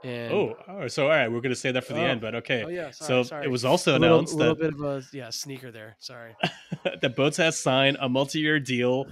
and 0.04 0.34
oh, 0.34 0.56
oh, 0.68 0.88
so 0.88 1.04
all 1.04 1.10
right, 1.10 1.28
we're 1.32 1.42
going 1.42 1.50
to 1.54 1.56
say 1.56 1.72
that 1.72 1.84
for 1.84 1.94
the 1.94 2.00
Oh. 2.02 2.06
end, 2.06 2.22
but 2.22 2.36
okay. 2.36 2.64
oh 2.66 2.70
yeah, 2.70 2.92
so 2.92 3.06
sorry, 3.06 3.24
sorry. 3.26 3.46
it 3.46 3.50
was 3.50 3.66
also 3.66 3.96
announced 3.96 4.34
a 4.34 4.38
little, 4.38 4.54
announced 4.54 4.72
little 4.72 4.80
bit 4.80 4.98
of 4.98 5.14
a 5.14 5.18
yeah 5.18 5.30
sneaker 5.30 5.72
there. 5.72 5.96
Sorry. 6.00 6.36
that 6.84 7.16
Bottas 7.16 7.38
has 7.38 7.60
signed 7.60 7.98
a 8.00 8.08
multi-year 8.10 8.60
deal 8.60 9.06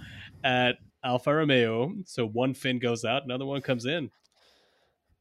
at 0.44 0.76
Alfa 1.04 1.34
Romeo. 1.34 1.94
So 2.06 2.26
one 2.28 2.54
fin 2.54 2.80
goes 2.80 3.04
out, 3.06 3.24
another 3.26 3.46
one 3.46 3.62
comes 3.62 3.86
in. 3.86 4.10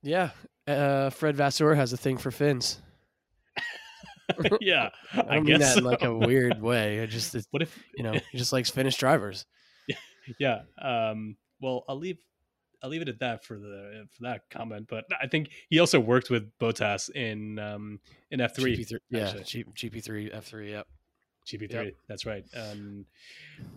Yeah, 0.02 0.30
uh, 0.68 1.10
Fred 1.10 1.36
Vasseur 1.36 1.74
has 1.74 1.92
a 1.92 1.96
thing 1.96 2.16
for 2.16 2.30
fins. 2.30 2.80
yeah, 4.60 4.90
I 5.12 5.20
I, 5.20 5.22
don't 5.36 5.44
mean 5.44 5.58
guess 5.58 5.74
that 5.74 5.78
in 5.78 5.84
like 5.84 6.02
a 6.02 6.14
weird 6.14 6.60
way. 6.62 7.00
I 7.00 7.06
just 7.06 7.34
What 7.50 7.62
if 7.62 7.76
you 7.96 8.04
know 8.04 8.12
he 8.30 8.38
just 8.38 8.52
likes 8.52 8.70
Finnish 8.70 8.96
drivers. 8.96 9.46
yeah 10.40 10.62
um 10.82 11.36
well 11.60 11.84
i'll 11.88 11.96
leave 11.96 12.18
i'll 12.82 12.90
leave 12.90 13.02
it 13.02 13.08
at 13.08 13.18
that 13.20 13.44
for 13.44 13.58
the 13.58 14.06
for 14.12 14.22
that 14.22 14.42
comment 14.50 14.86
but 14.88 15.04
i 15.22 15.26
think 15.26 15.48
he 15.70 15.78
also 15.80 15.98
worked 16.00 16.30
with 16.30 16.50
Bottas 16.58 17.10
in 17.10 17.58
um 17.58 18.00
in 18.30 18.40
f3 18.40 18.78
GP3, 18.78 18.98
yeah, 19.10 19.32
GP3 19.32 20.34
F3. 20.34 20.70
Yep. 20.70 20.86
gp3 21.46 21.70
Yep. 21.72 21.94
that's 22.08 22.26
right 22.26 22.44
um 22.56 23.06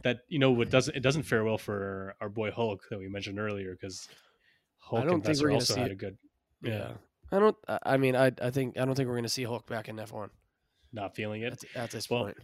that 0.03 0.21
you 0.27 0.39
know 0.39 0.51
what 0.51 0.69
doesn't 0.69 0.95
it 0.97 1.01
doesn't 1.01 1.23
fare 1.23 1.43
well 1.43 1.57
for 1.57 2.15
our 2.19 2.29
boy 2.29 2.51
hulk 2.51 2.81
that 2.89 2.97
we 2.99 3.07
mentioned 3.07 3.39
earlier 3.39 3.71
because 3.79 4.07
hulk 4.79 5.03
I 5.03 5.05
don't 5.05 5.23
think 5.23 5.39
we're 5.39 5.51
also 5.51 5.75
see 5.75 5.79
had 5.81 5.91
it. 5.91 5.93
a 5.93 5.95
good 5.95 6.17
Yeah. 6.63 6.93
I 7.31 7.37
don't. 7.37 7.55
I- 7.85 7.97
mean, 7.97 8.15
I 8.15 8.31
I 8.41 8.49
think 8.49 8.75
I 8.75 8.85
don't 8.85 8.95
think 8.95 9.07
we're 9.07 9.13
going 9.13 9.23
to 9.23 9.29
see 9.29 9.43
Hulk 9.43 9.67
back 9.67 9.87
in 9.87 9.97
F1 9.97 10.29
not 10.91 11.15
feeling 11.15 11.43
it 11.43 11.53
at, 11.75 11.83
at 11.83 11.91
this 11.91 12.09
Well, 12.09 12.23
point. 12.23 12.37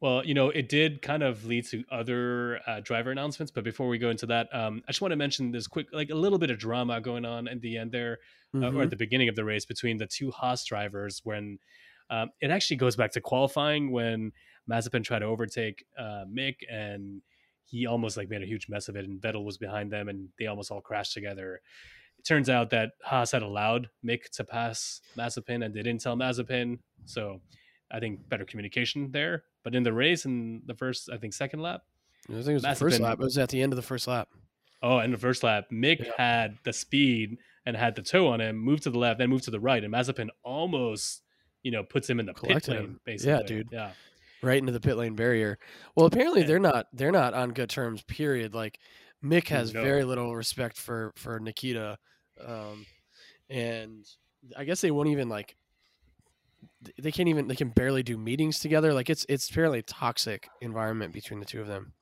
Well, 0.00 0.24
you 0.24 0.34
know, 0.34 0.50
it 0.50 0.68
did 0.68 1.00
kind 1.02 1.22
of 1.22 1.46
lead 1.46 1.66
to 1.68 1.82
other 1.90 2.60
uh, 2.66 2.80
driver 2.80 3.10
announcements, 3.10 3.50
but 3.50 3.64
before 3.64 3.88
we 3.88 3.96
go 3.96 4.10
into 4.10 4.26
that, 4.26 4.54
um, 4.54 4.82
I 4.86 4.92
just 4.92 5.00
want 5.00 5.12
to 5.12 5.16
mention 5.16 5.50
this 5.50 5.66
quick, 5.66 5.86
like 5.92 6.10
a 6.10 6.14
little 6.14 6.38
bit 6.38 6.50
of 6.50 6.58
drama 6.58 7.00
going 7.00 7.24
on 7.24 7.48
at 7.48 7.60
the 7.60 7.78
end 7.78 7.92
there, 7.92 8.18
uh, 8.54 8.70
or 8.72 8.82
at 8.82 8.90
the 8.90 8.96
beginning 8.96 9.28
of 9.28 9.36
the 9.36 9.44
race 9.44 9.64
between 9.64 9.96
the 9.96 10.06
two 10.06 10.30
Haas 10.30 10.64
drivers. 10.64 11.20
When 11.24 11.58
um, 12.10 12.30
it 12.40 12.50
actually 12.50 12.76
goes 12.76 12.96
back 12.96 13.12
to 13.12 13.20
qualifying 13.20 13.92
when 13.92 14.32
Mazepin 14.70 15.04
tried 15.04 15.20
to 15.20 15.26
overtake 15.26 15.86
uh, 15.98 16.24
Mick, 16.30 16.56
and 16.70 17.22
he 17.64 17.86
almost 17.86 18.16
like 18.16 18.28
made 18.28 18.42
a 18.42 18.46
huge 18.46 18.68
mess 18.68 18.88
of 18.88 18.96
it, 18.96 19.06
and 19.06 19.22
Vettel 19.22 19.44
was 19.44 19.56
behind 19.56 19.90
them, 19.90 20.08
and 20.08 20.28
they 20.38 20.48
almost 20.48 20.70
all 20.70 20.82
crashed 20.82 21.14
together. 21.14 21.60
It 22.18 22.26
turns 22.26 22.50
out 22.50 22.68
that 22.70 22.90
Haas 23.02 23.32
had 23.32 23.42
allowed 23.42 23.88
Mick 24.04 24.28
to 24.34 24.44
pass 24.44 25.00
Mazepin, 25.16 25.64
and 25.64 25.72
they 25.72 25.82
didn't 25.82 26.02
tell 26.02 26.16
Mazepin, 26.16 26.80
so. 27.06 27.40
I 27.90 28.00
think 28.00 28.28
better 28.28 28.44
communication 28.44 29.10
there. 29.12 29.44
But 29.62 29.74
in 29.74 29.82
the 29.82 29.92
race, 29.92 30.24
in 30.24 30.62
the 30.66 30.74
first, 30.74 31.08
I 31.12 31.16
think 31.16 31.32
second 31.34 31.60
lap, 31.60 31.82
I 32.28 32.32
think 32.34 32.46
it 32.48 32.52
was 32.54 32.62
the 32.62 32.74
first 32.74 32.98
Mazepin- 32.98 33.02
lap. 33.02 33.18
It 33.20 33.24
was 33.24 33.38
at 33.38 33.48
the 33.50 33.62
end 33.62 33.72
of 33.72 33.76
the 33.76 33.82
first 33.82 34.06
lap. 34.08 34.28
oh, 34.82 34.98
in 34.98 35.10
the 35.12 35.18
first 35.18 35.42
lap, 35.42 35.64
Mick 35.72 36.00
Yeah. 36.04 36.12
had 36.18 36.58
the 36.64 36.72
speed 36.72 37.38
and 37.64 37.74
had 37.76 37.94
the 37.94 38.02
toe 38.02 38.28
on 38.28 38.40
him, 38.40 38.56
moved 38.56 38.82
to 38.82 38.90
the 38.90 38.98
left, 38.98 39.18
then 39.18 39.30
moved 39.30 39.44
to 39.44 39.50
the 39.50 39.60
right, 39.60 39.82
and 39.82 39.92
Mazepin 39.94 40.28
almost, 40.42 41.22
you 41.62 41.70
know, 41.70 41.82
puts 41.82 42.08
him 42.10 42.20
in 42.20 42.26
the 42.26 42.34
pit 42.34 42.68
lane, 42.68 42.78
him. 42.78 43.00
basically. 43.06 43.32
Yeah, 43.32 43.42
dude. 43.42 43.68
Yeah, 43.72 43.92
right 44.42 44.58
into 44.58 44.72
the 44.72 44.80
pit 44.80 44.96
lane 44.98 45.14
barrier. 45.14 45.58
Well, 45.96 46.04
apparently 46.06 46.42
Yeah. 46.42 46.46
they're 46.48 46.58
not 46.58 46.86
they're 46.92 47.12
not 47.12 47.32
on 47.32 47.52
good 47.52 47.70
terms. 47.70 48.02
Period. 48.02 48.54
Like 48.54 48.78
Mick 49.24 49.48
has 49.48 49.72
No. 49.72 49.82
very 49.82 50.04
little 50.04 50.36
respect 50.36 50.76
for 50.76 51.12
for 51.16 51.40
Nikita, 51.40 51.96
um, 52.44 52.84
and 53.48 54.04
I 54.56 54.64
guess 54.64 54.80
they 54.82 54.90
won't 54.90 55.08
even 55.08 55.28
like 55.30 55.56
they 56.98 57.12
can't 57.12 57.28
even 57.28 57.48
they 57.48 57.56
can 57.56 57.70
barely 57.70 58.02
do 58.02 58.16
meetings 58.16 58.58
together. 58.60 58.92
Like 58.94 59.10
it's 59.10 59.26
it's 59.28 59.48
fairly 59.48 59.82
toxic 59.82 60.48
environment 60.60 61.12
between 61.12 61.40
the 61.40 61.46
two 61.46 61.60
of 61.60 61.66
them. 61.66 61.92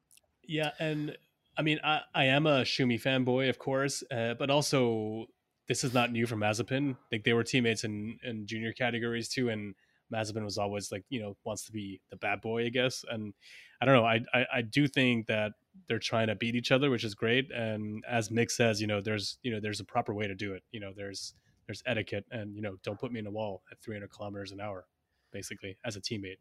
yeah, 0.47 0.71
and 0.79 1.17
I 1.57 1.63
mean, 1.63 1.81
I, 1.85 2.01
I 2.15 2.25
am 2.25 2.47
a 2.47 2.63
Schumi 2.63 3.01
fanboy, 3.01 3.49
of 3.49 3.59
course, 3.59 4.03
uh, 4.11 4.35
but 4.35 4.51
also 4.51 5.27
this 5.69 5.85
is 5.85 5.95
not 5.95 6.13
new 6.13 6.27
for 6.27 6.37
Mazepin. 6.37 6.97
Like 7.11 7.25
they 7.25 7.33
were 7.33 7.45
teammates 7.45 7.85
in 7.85 8.19
in 8.25 8.47
junior 8.47 8.73
categories 8.73 9.29
too, 9.29 9.49
and 9.49 9.75
Mazepin 10.13 10.45
was 10.45 10.59
always 10.59 10.91
like 10.93 11.05
you 11.09 11.21
know 11.21 11.37
wants 11.45 11.65
to 11.67 11.73
be 11.73 12.01
the 12.11 12.17
bad 12.17 12.41
boy, 12.41 12.67
I 12.67 12.69
guess. 12.69 13.05
And 13.11 13.35
I 13.81 13.85
don't 13.87 13.95
know, 13.97 14.05
I, 14.05 14.21
I 14.35 14.47
I 14.57 14.63
do 14.63 14.87
think 14.87 15.27
that 15.27 15.53
they're 15.89 15.99
trying 15.99 16.29
to 16.29 16.35
beat 16.35 16.55
each 16.55 16.73
other, 16.73 16.91
which 16.91 17.05
is 17.05 17.15
great. 17.15 17.51
And 17.51 18.05
as 18.09 18.29
Mick 18.29 18.51
says, 18.51 18.81
you 18.81 18.87
know, 18.87 19.01
there's 19.01 19.39
you 19.43 19.53
know 19.53 19.61
there's 19.61 19.81
a 19.81 19.85
proper 19.85 20.15
way 20.15 20.27
to 20.27 20.35
do 20.35 20.55
it. 20.55 20.63
You 20.73 20.81
know, 20.81 20.93
there's 20.95 21.35
there's 21.73 21.83
etiquette, 21.87 22.27
and 22.31 22.55
you 22.55 22.61
know, 22.61 22.77
don't 22.83 23.01
put 23.01 23.13
me 23.13 23.19
in 23.19 23.27
a 23.27 23.31
wall 23.31 23.63
at 23.71 23.81
300 23.81 24.11
kilometers 24.11 24.53
an 24.53 24.61
hour, 24.61 24.87
basically 25.33 25.79
as 25.85 25.97
a 25.97 26.01
teammate. 26.01 26.37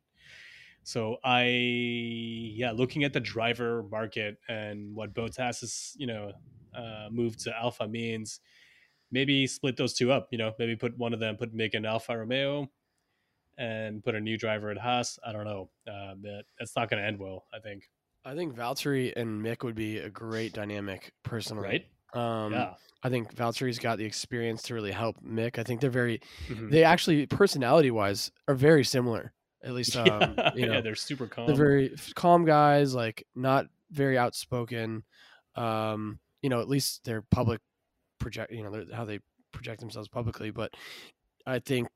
So 0.83 1.17
I, 1.23 1.43
yeah, 1.43 2.71
looking 2.71 3.03
at 3.03 3.13
the 3.13 3.19
driver 3.19 3.83
market 3.89 4.37
and 4.49 4.93
what 4.93 5.13
Bottas 5.13 5.63
is, 5.63 5.95
you 5.97 6.07
know, 6.07 6.31
uh, 6.75 7.07
move 7.11 7.37
to 7.37 7.55
Alfa 7.55 7.87
means, 7.87 8.41
maybe 9.11 9.47
split 9.47 9.77
those 9.77 9.93
two 9.93 10.11
up. 10.11 10.27
You 10.31 10.37
know, 10.37 10.53
maybe 10.59 10.75
put 10.75 10.97
one 10.97 11.13
of 11.13 11.19
them, 11.19 11.37
put 11.37 11.55
Mick 11.55 11.75
in 11.75 11.85
Alfa 11.85 12.17
Romeo, 12.17 12.69
and 13.57 14.03
put 14.03 14.15
a 14.15 14.19
new 14.19 14.37
driver 14.37 14.69
at 14.69 14.77
Haas. 14.77 15.17
I 15.25 15.31
don't 15.31 15.45
know, 15.45 15.69
uh, 15.87 16.15
but 16.21 16.45
that's 16.59 16.75
not 16.75 16.89
going 16.89 17.01
to 17.01 17.07
end 17.07 17.19
well. 17.19 17.45
I 17.53 17.59
think, 17.59 17.87
I 18.25 18.35
think 18.35 18.55
Valtteri 18.55 19.13
and 19.15 19.45
Mick 19.45 19.63
would 19.63 19.75
be 19.75 19.99
a 19.99 20.09
great 20.09 20.53
dynamic 20.53 21.13
personally. 21.23 21.63
right? 21.63 21.85
Um, 22.13 22.53
yeah, 22.53 22.73
I 23.03 23.09
think 23.09 23.33
Valtteri's 23.35 23.79
got 23.79 23.97
the 23.97 24.05
experience 24.05 24.63
to 24.63 24.73
really 24.73 24.91
help 24.91 25.17
Mick. 25.23 25.57
I 25.59 25.63
think 25.63 25.81
they're 25.81 25.89
very 25.89 26.21
Mhm. 26.47 26.69
they 26.71 26.83
actually 26.83 27.25
personality 27.27 27.91
wise 27.91 28.31
are 28.47 28.55
very 28.55 28.83
similar. 28.83 29.33
At 29.63 29.73
least 29.73 29.95
um, 29.97 30.07
yeah, 30.37 30.51
you 30.55 30.65
know 30.65 30.73
yeah, 30.73 30.81
they're 30.81 30.95
super 30.95 31.27
calm. 31.27 31.47
they're 31.47 31.55
very 31.55 31.95
calm 32.15 32.45
guys, 32.45 32.93
like 32.95 33.25
not 33.35 33.67
very 33.91 34.17
outspoken. 34.17 35.03
Um, 35.55 36.19
you 36.41 36.49
know, 36.49 36.59
at 36.61 36.67
least 36.69 37.01
they're 37.05 37.21
public 37.21 37.61
project. 38.19 38.51
You 38.51 38.63
know, 38.63 38.71
they're- 38.71 38.95
how 38.95 39.05
they 39.05 39.19
project 39.51 39.79
themselves 39.81 40.07
publicly. 40.07 40.49
But 40.51 40.73
I 41.45 41.59
think 41.59 41.87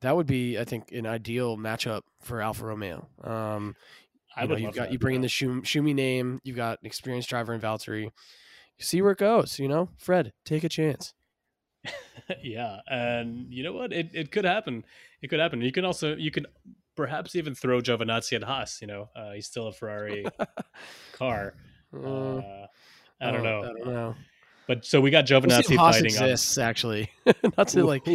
that 0.00 0.16
would 0.16 0.26
be, 0.26 0.58
I 0.58 0.64
think, 0.64 0.90
an 0.92 1.06
ideal 1.06 1.56
matchup 1.58 2.02
for 2.22 2.40
Alfa 2.40 2.64
Romeo. 2.64 3.06
Um, 3.22 3.76
I 4.34 4.42
you 4.42 4.48
know, 4.48 4.54
would 4.54 4.62
you've 4.62 4.74
got 4.74 4.92
you 4.92 4.98
bring 4.98 5.16
in 5.16 5.20
the 5.22 5.28
Schumi 5.28 5.94
name. 5.94 6.40
You've 6.42 6.56
got 6.56 6.78
an 6.80 6.86
experienced 6.86 7.28
driver 7.28 7.52
in 7.52 7.60
Valtteri. 7.60 8.10
See 8.80 9.02
where 9.02 9.12
it 9.12 9.18
goes. 9.18 9.58
You 9.58 9.68
know, 9.68 9.88
Fred, 9.98 10.32
take 10.44 10.64
a 10.64 10.68
chance. 10.68 11.14
yeah, 12.42 12.80
and 12.88 13.52
you 13.52 13.62
know 13.62 13.72
what? 13.72 13.92
It 13.92 14.10
it 14.12 14.30
could 14.32 14.44
happen. 14.44 14.84
It 15.22 15.28
could 15.28 15.40
happen. 15.40 15.60
You 15.60 15.72
can 15.72 15.84
also 15.84 16.16
you 16.16 16.30
can 16.30 16.46
perhaps 16.96 17.34
even 17.36 17.54
throw 17.54 17.80
Giovinazzi 17.80 18.34
at 18.34 18.42
Haas. 18.42 18.80
You 18.80 18.86
know, 18.88 19.08
uh, 19.16 19.32
he's 19.32 19.46
still 19.46 19.68
a 19.68 19.72
Ferrari 19.72 20.24
car. 21.12 21.54
Uh, 21.94 22.36
Uh, 22.38 22.66
I 23.20 23.30
don't 23.30 23.42
know. 23.42 23.62
I 23.62 23.66
don't 23.66 23.86
know. 23.86 24.14
But 24.66 24.84
so 24.84 25.00
we 25.00 25.10
got 25.10 25.28
We'll 25.28 25.40
Giovinazzi 25.42 25.76
Haas 25.76 25.96
fighting 25.96 26.06
exists, 26.06 26.56
actually. 26.56 27.10
not 27.58 27.68
to 27.68 27.84
like, 27.84 28.06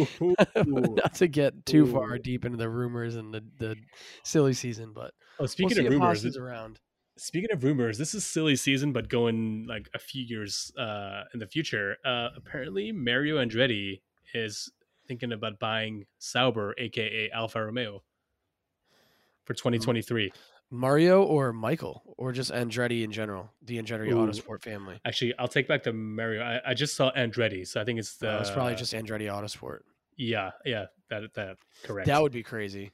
not 0.66 1.14
to 1.16 1.28
get 1.28 1.66
too 1.66 1.86
far 1.86 2.18
deep 2.18 2.44
into 2.44 2.56
the 2.56 2.68
rumors 2.68 3.16
and 3.16 3.32
the, 3.34 3.44
the 3.58 3.76
silly 4.24 4.54
season, 4.54 4.92
but 4.94 5.12
Oh, 5.38 5.40
we'll 5.40 5.48
speaking 5.48 5.76
see 5.76 5.86
of 5.86 5.92
if 5.92 5.98
Haas 5.98 6.22
rumors, 6.22 6.24
is 6.24 6.36
around. 6.38 6.80
Speaking 7.16 7.52
of 7.52 7.64
rumors, 7.64 7.98
this 7.98 8.14
is 8.14 8.24
silly 8.24 8.56
season, 8.56 8.92
but 8.92 9.08
going 9.08 9.66
like 9.68 9.88
a 9.94 9.98
few 9.98 10.22
years 10.22 10.72
uh, 10.78 11.24
in 11.32 11.40
the 11.40 11.46
future. 11.46 11.96
Uh, 12.04 12.28
apparently, 12.36 12.92
Mario 12.92 13.38
Andretti 13.38 14.00
is 14.34 14.70
thinking 15.06 15.32
about 15.32 15.58
buying 15.58 16.06
Sauber, 16.18 16.74
aka 16.78 17.30
Alfa 17.30 17.64
Romeo, 17.64 18.02
for 19.44 19.54
2023. 19.54 20.32
Mario 20.68 21.22
or 21.22 21.52
Michael 21.52 22.02
or 22.18 22.32
just 22.32 22.50
Andretti 22.50 23.04
in 23.04 23.12
general, 23.12 23.52
the 23.62 23.80
Andretti 23.80 24.10
Ooh. 24.10 24.26
Autosport 24.26 24.62
family. 24.62 25.00
Actually, 25.04 25.34
I'll 25.38 25.48
take 25.48 25.68
back 25.68 25.84
the 25.84 25.92
Mario. 25.92 26.42
I, 26.42 26.70
I 26.70 26.74
just 26.74 26.96
saw 26.96 27.12
Andretti, 27.12 27.66
so 27.66 27.80
I 27.80 27.84
think 27.84 27.98
it's 27.98 28.16
the. 28.16 28.36
Uh, 28.36 28.40
it's 28.40 28.50
probably 28.50 28.74
just 28.74 28.92
Andretti 28.92 29.26
Autosport. 29.30 29.80
Yeah, 30.16 30.50
yeah, 30.64 30.86
that 31.10 31.34
that 31.34 31.56
correct. 31.84 32.06
That 32.08 32.20
would 32.20 32.32
be 32.32 32.42
crazy. 32.42 32.92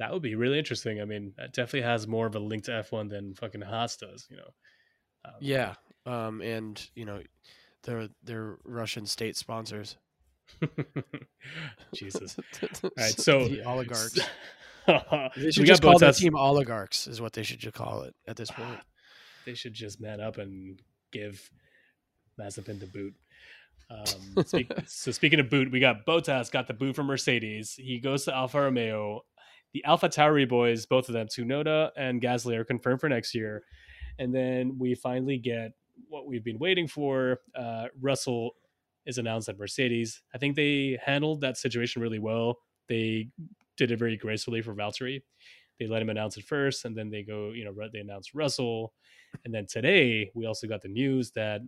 That 0.00 0.14
would 0.14 0.22
be 0.22 0.34
really 0.34 0.58
interesting. 0.58 0.98
I 1.00 1.04
mean, 1.04 1.34
it 1.36 1.52
definitely 1.52 1.82
has 1.82 2.08
more 2.08 2.26
of 2.26 2.34
a 2.34 2.38
link 2.38 2.64
to 2.64 2.70
F1 2.70 3.10
than 3.10 3.34
fucking 3.34 3.60
Haas 3.60 3.98
does. 3.98 4.26
You 4.30 4.38
know. 4.38 4.50
Um, 5.26 5.34
Yeah. 5.40 5.74
Um, 6.06 6.40
and 6.40 6.82
you 6.94 7.04
know, 7.04 7.20
they're 7.84 8.08
they're 8.24 8.56
Russian 8.64 9.04
state 9.04 9.36
sponsors. 9.36 9.98
Jesus. 11.94 12.38
All 12.82 12.90
right, 12.96 13.12
so 13.12 13.46
the 13.46 13.62
oligarchs. 13.62 14.18
They 15.36 15.52
should 15.52 15.60
we 15.60 15.66
just 15.68 15.82
got 15.82 16.00
call 16.00 16.00
Bottas. 16.00 16.18
team 16.18 16.34
oligarchs, 16.34 17.06
is 17.06 17.20
what 17.20 17.34
they 17.34 17.44
should 17.44 17.60
just 17.60 17.76
call 17.76 18.02
it 18.02 18.14
at 18.26 18.36
this 18.36 18.50
point. 18.50 18.80
They 19.46 19.54
should 19.54 19.72
just 19.72 20.00
man 20.00 20.20
up 20.20 20.36
and 20.36 20.80
give 21.12 21.48
Mazepin 22.38 22.80
the 22.80 22.86
boot. 22.86 23.14
Um, 23.90 24.44
speak, 24.44 24.70
so 24.86 25.10
speaking 25.12 25.40
of 25.40 25.48
boot, 25.48 25.70
we 25.70 25.80
got 25.80 26.04
Bottas 26.06 26.50
got 26.50 26.66
the 26.66 26.74
boot 26.74 26.96
from 26.96 27.06
Mercedes. 27.06 27.74
He 27.74 28.00
goes 28.00 28.24
to 28.24 28.34
Alfa 28.34 28.62
Romeo. 28.62 29.22
The 29.72 29.84
Alpha 29.84 30.08
Tauri 30.08 30.48
boys, 30.48 30.86
both 30.86 31.08
of 31.08 31.12
them, 31.12 31.28
Tsunoda 31.28 31.90
and 31.96 32.20
Gasly, 32.20 32.56
are 32.56 32.64
confirmed 32.64 33.00
for 33.00 33.08
next 33.08 33.34
year. 33.34 33.62
And 34.18 34.34
then 34.34 34.76
we 34.78 34.94
finally 34.94 35.38
get 35.38 35.72
what 36.08 36.26
we've 36.26 36.44
been 36.44 36.58
waiting 36.58 36.88
for. 36.88 37.40
Uh, 37.54 37.86
Russell 38.00 38.56
is 39.06 39.18
announced 39.18 39.48
at 39.48 39.58
Mercedes. 39.58 40.22
I 40.34 40.38
think 40.38 40.56
they 40.56 40.98
handled 41.04 41.40
that 41.42 41.56
situation 41.56 42.02
really 42.02 42.18
well. 42.18 42.58
They 42.88 43.28
did 43.76 43.90
it 43.90 43.98
very 43.98 44.16
gracefully 44.16 44.62
for 44.62 44.74
Valtteri. 44.74 45.22
They 45.78 45.86
let 45.86 46.02
him 46.02 46.10
announce 46.10 46.36
it 46.36 46.44
first, 46.44 46.84
and 46.84 46.94
then 46.94 47.08
they 47.08 47.22
go, 47.22 47.52
you 47.52 47.64
know, 47.64 47.72
they 47.90 48.00
announced 48.00 48.34
Russell. 48.34 48.92
And 49.44 49.54
then 49.54 49.66
today, 49.66 50.30
we 50.34 50.46
also 50.46 50.66
got 50.66 50.82
the 50.82 50.88
news 50.88 51.30
that 51.32 51.62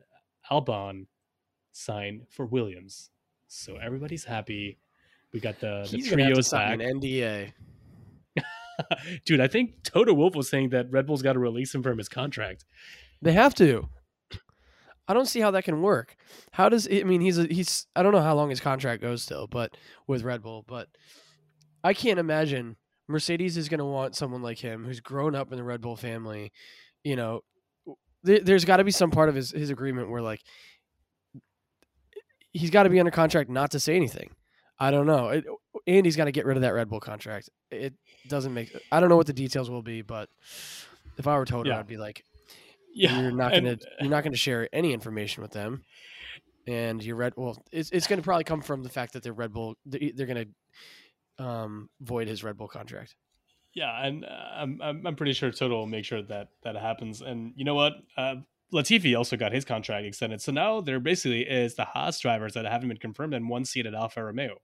Albon 0.50 1.06
signed 1.72 2.26
for 2.28 2.44
Williams. 2.44 3.10
So 3.48 3.76
everybody's 3.76 4.24
happy. 4.24 4.78
We 5.32 5.40
got 5.40 5.60
the, 5.60 5.88
the 5.90 5.96
He's 5.96 6.10
to 6.10 6.42
sign 6.42 6.80
an 6.80 7.00
NDA. 7.00 7.52
Dude, 9.24 9.40
I 9.40 9.48
think 9.48 9.82
Toto 9.84 10.14
Wolff 10.14 10.34
was 10.34 10.48
saying 10.48 10.70
that 10.70 10.90
Red 10.90 11.06
Bull's 11.06 11.22
got 11.22 11.34
to 11.34 11.38
release 11.38 11.74
him 11.74 11.82
from 11.82 11.98
his 11.98 12.08
contract. 12.08 12.64
They 13.20 13.32
have 13.32 13.54
to. 13.56 13.88
I 15.08 15.14
don't 15.14 15.26
see 15.26 15.40
how 15.40 15.50
that 15.50 15.64
can 15.64 15.82
work. 15.82 16.16
How 16.52 16.68
does 16.68 16.88
I 16.90 17.02
mean 17.02 17.20
he's 17.20 17.38
a, 17.38 17.44
he's 17.44 17.86
I 17.94 18.02
don't 18.02 18.12
know 18.12 18.22
how 18.22 18.34
long 18.34 18.50
his 18.50 18.60
contract 18.60 19.02
goes 19.02 19.22
still, 19.22 19.46
but 19.46 19.76
with 20.06 20.22
Red 20.22 20.42
Bull, 20.42 20.64
but 20.66 20.88
I 21.82 21.92
can't 21.92 22.18
imagine 22.18 22.76
Mercedes 23.08 23.56
is 23.56 23.68
going 23.68 23.78
to 23.78 23.84
want 23.84 24.16
someone 24.16 24.42
like 24.42 24.58
him 24.58 24.84
who's 24.84 25.00
grown 25.00 25.34
up 25.34 25.50
in 25.50 25.58
the 25.58 25.64
Red 25.64 25.80
Bull 25.80 25.96
family. 25.96 26.52
You 27.02 27.16
know, 27.16 27.40
th- 28.24 28.44
there's 28.44 28.64
got 28.64 28.76
to 28.76 28.84
be 28.84 28.92
some 28.92 29.10
part 29.10 29.28
of 29.28 29.34
his 29.34 29.50
his 29.50 29.70
agreement 29.70 30.08
where 30.08 30.22
like 30.22 30.40
he's 32.52 32.70
got 32.70 32.84
to 32.84 32.90
be 32.90 33.00
under 33.00 33.10
contract 33.10 33.50
not 33.50 33.72
to 33.72 33.80
say 33.80 33.96
anything. 33.96 34.30
I 34.78 34.90
don't 34.90 35.06
know. 35.06 35.28
It, 35.28 35.44
Andy's 35.86 36.16
got 36.16 36.26
to 36.26 36.32
get 36.32 36.46
rid 36.46 36.56
of 36.56 36.62
that 36.62 36.74
Red 36.74 36.88
Bull 36.88 37.00
contract. 37.00 37.50
It 37.70 37.94
doesn't 38.28 38.54
make. 38.54 38.76
I 38.90 39.00
don't 39.00 39.08
know 39.08 39.16
what 39.16 39.26
the 39.26 39.32
details 39.32 39.68
will 39.68 39.82
be, 39.82 40.02
but 40.02 40.28
if 41.18 41.26
I 41.26 41.36
were 41.36 41.44
Toto, 41.44 41.68
Yeah. 41.68 41.78
I'd 41.78 41.86
be 41.86 41.96
like, 41.96 42.24
Yeah, 42.94 43.20
you're 43.20 43.32
not 43.32 43.52
gonna 43.52 43.78
you're 44.00 44.10
not 44.10 44.22
gonna 44.24 44.36
share 44.36 44.68
any 44.72 44.92
information 44.92 45.42
with 45.42 45.52
them, 45.52 45.82
and 46.66 47.02
your 47.02 47.16
Red 47.16 47.32
well, 47.36 47.62
it's 47.72 47.90
it's 47.90 48.06
gonna 48.06 48.22
probably 48.22 48.44
come 48.44 48.60
from 48.62 48.82
the 48.82 48.88
fact 48.90 49.14
that 49.14 49.22
they're 49.22 49.32
Red 49.32 49.52
Bull. 49.52 49.76
They're, 49.86 50.10
they're 50.14 50.26
gonna 50.26 50.46
um, 51.38 51.88
void 52.00 52.28
his 52.28 52.44
Red 52.44 52.56
Bull 52.56 52.68
contract. 52.68 53.16
Yeah, 53.74 54.06
and 54.06 54.24
uh, 54.24 54.28
I'm, 54.28 54.80
I'm 54.82 55.06
I'm 55.06 55.16
pretty 55.16 55.32
sure 55.32 55.50
Toto 55.50 55.74
will 55.74 55.86
make 55.86 56.04
sure 56.04 56.22
that 56.22 56.48
that 56.62 56.76
happens. 56.76 57.22
And 57.22 57.52
you 57.56 57.64
know 57.64 57.74
what? 57.74 57.94
Uh, 58.16 58.36
Latifi 58.72 59.16
also 59.16 59.36
got 59.36 59.52
his 59.52 59.64
contract 59.64 60.06
extended, 60.06 60.40
so 60.40 60.52
now 60.52 60.80
there 60.80 61.00
basically 61.00 61.42
is 61.42 61.74
the 61.74 61.84
Haas 61.84 62.18
drivers 62.20 62.54
that 62.54 62.64
haven't 62.66 62.88
been 62.88 62.98
confirmed 62.98 63.34
and 63.34 63.48
one 63.48 63.64
seat 63.64 63.86
at 63.86 63.94
Alfa 63.94 64.22
Romeo. 64.24 64.58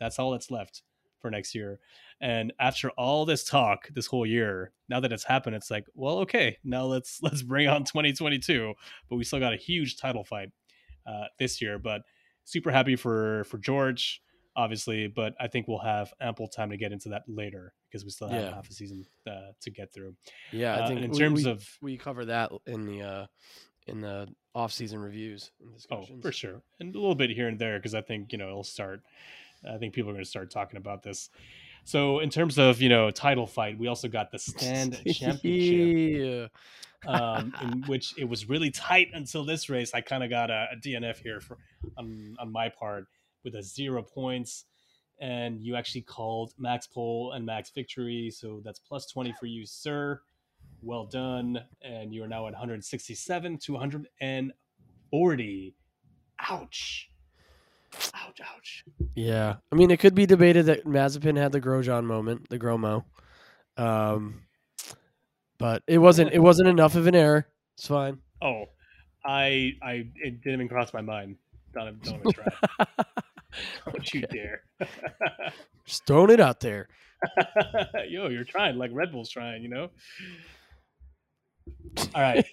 That's 0.00 0.18
all 0.18 0.30
that's 0.32 0.50
left 0.50 0.82
for 1.20 1.30
next 1.30 1.54
year. 1.54 1.78
And 2.20 2.52
after 2.60 2.90
all 2.90 3.24
this 3.24 3.44
talk 3.44 3.88
this 3.94 4.06
whole 4.06 4.26
year, 4.26 4.72
now 4.88 5.00
that 5.00 5.12
it's 5.12 5.24
happened, 5.24 5.56
it's 5.56 5.70
like, 5.70 5.84
well, 5.94 6.18
okay, 6.18 6.56
now 6.64 6.84
let's 6.84 7.18
let's 7.22 7.42
bring 7.42 7.68
on 7.68 7.84
2022. 7.84 8.74
But 9.08 9.16
we 9.16 9.24
still 9.24 9.40
got 9.40 9.52
a 9.54 9.56
huge 9.58 9.96
title 9.96 10.24
fight 10.24 10.50
uh, 11.06 11.24
this 11.38 11.60
year. 11.62 11.78
But 11.78 12.02
super 12.44 12.70
happy 12.70 12.96
for 12.96 13.44
for 13.44 13.58
George, 13.58 14.20
obviously. 14.56 15.06
But 15.08 15.34
I 15.40 15.48
think 15.48 15.66
we'll 15.68 15.78
have 15.78 16.12
ample 16.20 16.48
time 16.48 16.70
to 16.70 16.76
get 16.76 16.92
into 16.92 17.08
that 17.10 17.22
later 17.26 17.72
because 17.88 18.04
we 18.04 18.10
still 18.10 18.28
have 18.28 18.42
Yeah. 18.42 18.54
half 18.54 18.68
a 18.68 18.72
season 18.72 19.04
uh, 19.26 19.52
to 19.60 19.70
get 19.70 19.92
through. 19.92 20.14
Yeah, 20.52 20.76
I 20.76 20.80
Uh, 20.80 20.88
think 20.88 21.00
in 21.02 21.10
we- 21.10 21.18
terms 21.18 21.44
we, 21.44 21.50
of 21.50 21.68
we 21.80 21.96
cover 21.96 22.24
that 22.26 22.50
in 22.66 22.84
the 22.86 23.02
uh, 23.02 23.26
in 23.86 24.00
the 24.00 24.28
off 24.54 24.72
season 24.72 24.98
reviews 25.00 25.50
and 25.60 25.74
oh, 25.90 26.06
for 26.22 26.32
sure, 26.32 26.62
and 26.80 26.94
a 26.94 26.98
little 26.98 27.14
bit 27.14 27.30
here 27.30 27.48
and 27.48 27.58
there 27.58 27.78
because 27.78 27.94
I 27.94 28.00
think 28.02 28.30
you 28.32 28.38
know 28.38 28.48
it'll 28.48 28.64
start. 28.64 29.00
I 29.72 29.78
think 29.78 29.94
people 29.94 30.10
are 30.10 30.14
going 30.14 30.24
to 30.24 30.30
start 30.30 30.50
talking 30.50 30.76
about 30.76 31.02
this. 31.02 31.30
So 31.84 32.20
in 32.20 32.30
terms 32.30 32.58
of 32.58 32.80
you 32.80 32.88
know 32.88 33.10
title 33.10 33.46
fight, 33.46 33.78
we 33.78 33.88
also 33.88 34.08
got 34.08 34.30
the 34.30 34.38
stand 34.38 35.00
championship. 35.12 36.50
um, 37.06 37.52
in 37.62 37.82
which 37.86 38.14
it 38.16 38.24
was 38.24 38.48
really 38.48 38.70
tight 38.70 39.08
until 39.12 39.44
this 39.44 39.68
race. 39.68 39.92
I 39.92 40.00
kind 40.00 40.24
of 40.24 40.30
got 40.30 40.50
a, 40.50 40.68
a 40.72 40.76
DNF 40.76 41.18
here 41.18 41.40
for 41.40 41.58
on 41.98 42.34
on 42.38 42.50
my 42.50 42.70
part 42.70 43.06
with 43.44 43.54
a 43.56 43.62
zero 43.62 44.02
points, 44.02 44.64
and 45.20 45.60
you 45.60 45.76
actually 45.76 46.00
called 46.02 46.54
Max 46.58 46.86
pole 46.86 47.32
and 47.32 47.44
Max 47.44 47.70
victory, 47.70 48.30
so 48.30 48.62
that's 48.64 48.78
plus 48.78 49.06
twenty 49.06 49.34
for 49.38 49.46
you, 49.46 49.66
sir. 49.66 50.20
Well 50.80 51.04
done, 51.06 51.60
and 51.82 52.14
you 52.14 52.22
are 52.24 52.28
now 52.28 52.46
at 52.46 52.52
167 52.52 53.58
to 53.58 53.72
140. 53.72 55.74
Ouch! 56.40 57.10
Ouch! 58.14 58.40
Ouch! 58.42 58.84
Yeah, 59.14 59.56
I 59.70 59.74
mean, 59.74 59.90
it 59.90 60.00
could 60.00 60.14
be 60.14 60.26
debated 60.26 60.66
that 60.66 60.84
Mazepin 60.84 61.36
had 61.36 61.52
the 61.52 61.60
Grosjean 61.60 62.04
moment, 62.04 62.48
the 62.48 62.58
Gromo, 62.58 63.04
um, 63.76 64.42
but 65.58 65.82
it 65.86 65.98
wasn't. 65.98 66.32
It 66.32 66.40
wasn't 66.40 66.68
enough 66.68 66.94
of 66.94 67.06
an 67.06 67.14
error. 67.14 67.46
It's 67.76 67.86
fine. 67.86 68.18
Oh, 68.42 68.64
I 69.24 69.72
I 69.82 70.08
it 70.16 70.42
didn't 70.42 70.54
even 70.54 70.68
cross 70.68 70.92
my 70.92 71.00
mind. 71.00 71.36
Don't 71.72 72.02
don't 72.02 72.20
even 72.20 72.32
try. 72.32 72.86
Don't 73.84 74.14
you 74.14 74.22
dare. 74.22 74.62
Just 75.84 76.06
throwing 76.06 76.30
it 76.30 76.40
out 76.40 76.60
there. 76.60 76.88
Yo, 78.08 78.28
you're 78.28 78.44
trying 78.44 78.76
like 78.76 78.90
Red 78.92 79.12
Bull's 79.12 79.30
trying, 79.30 79.62
you 79.62 79.68
know. 79.68 79.90
All 82.14 82.22
right, 82.22 82.44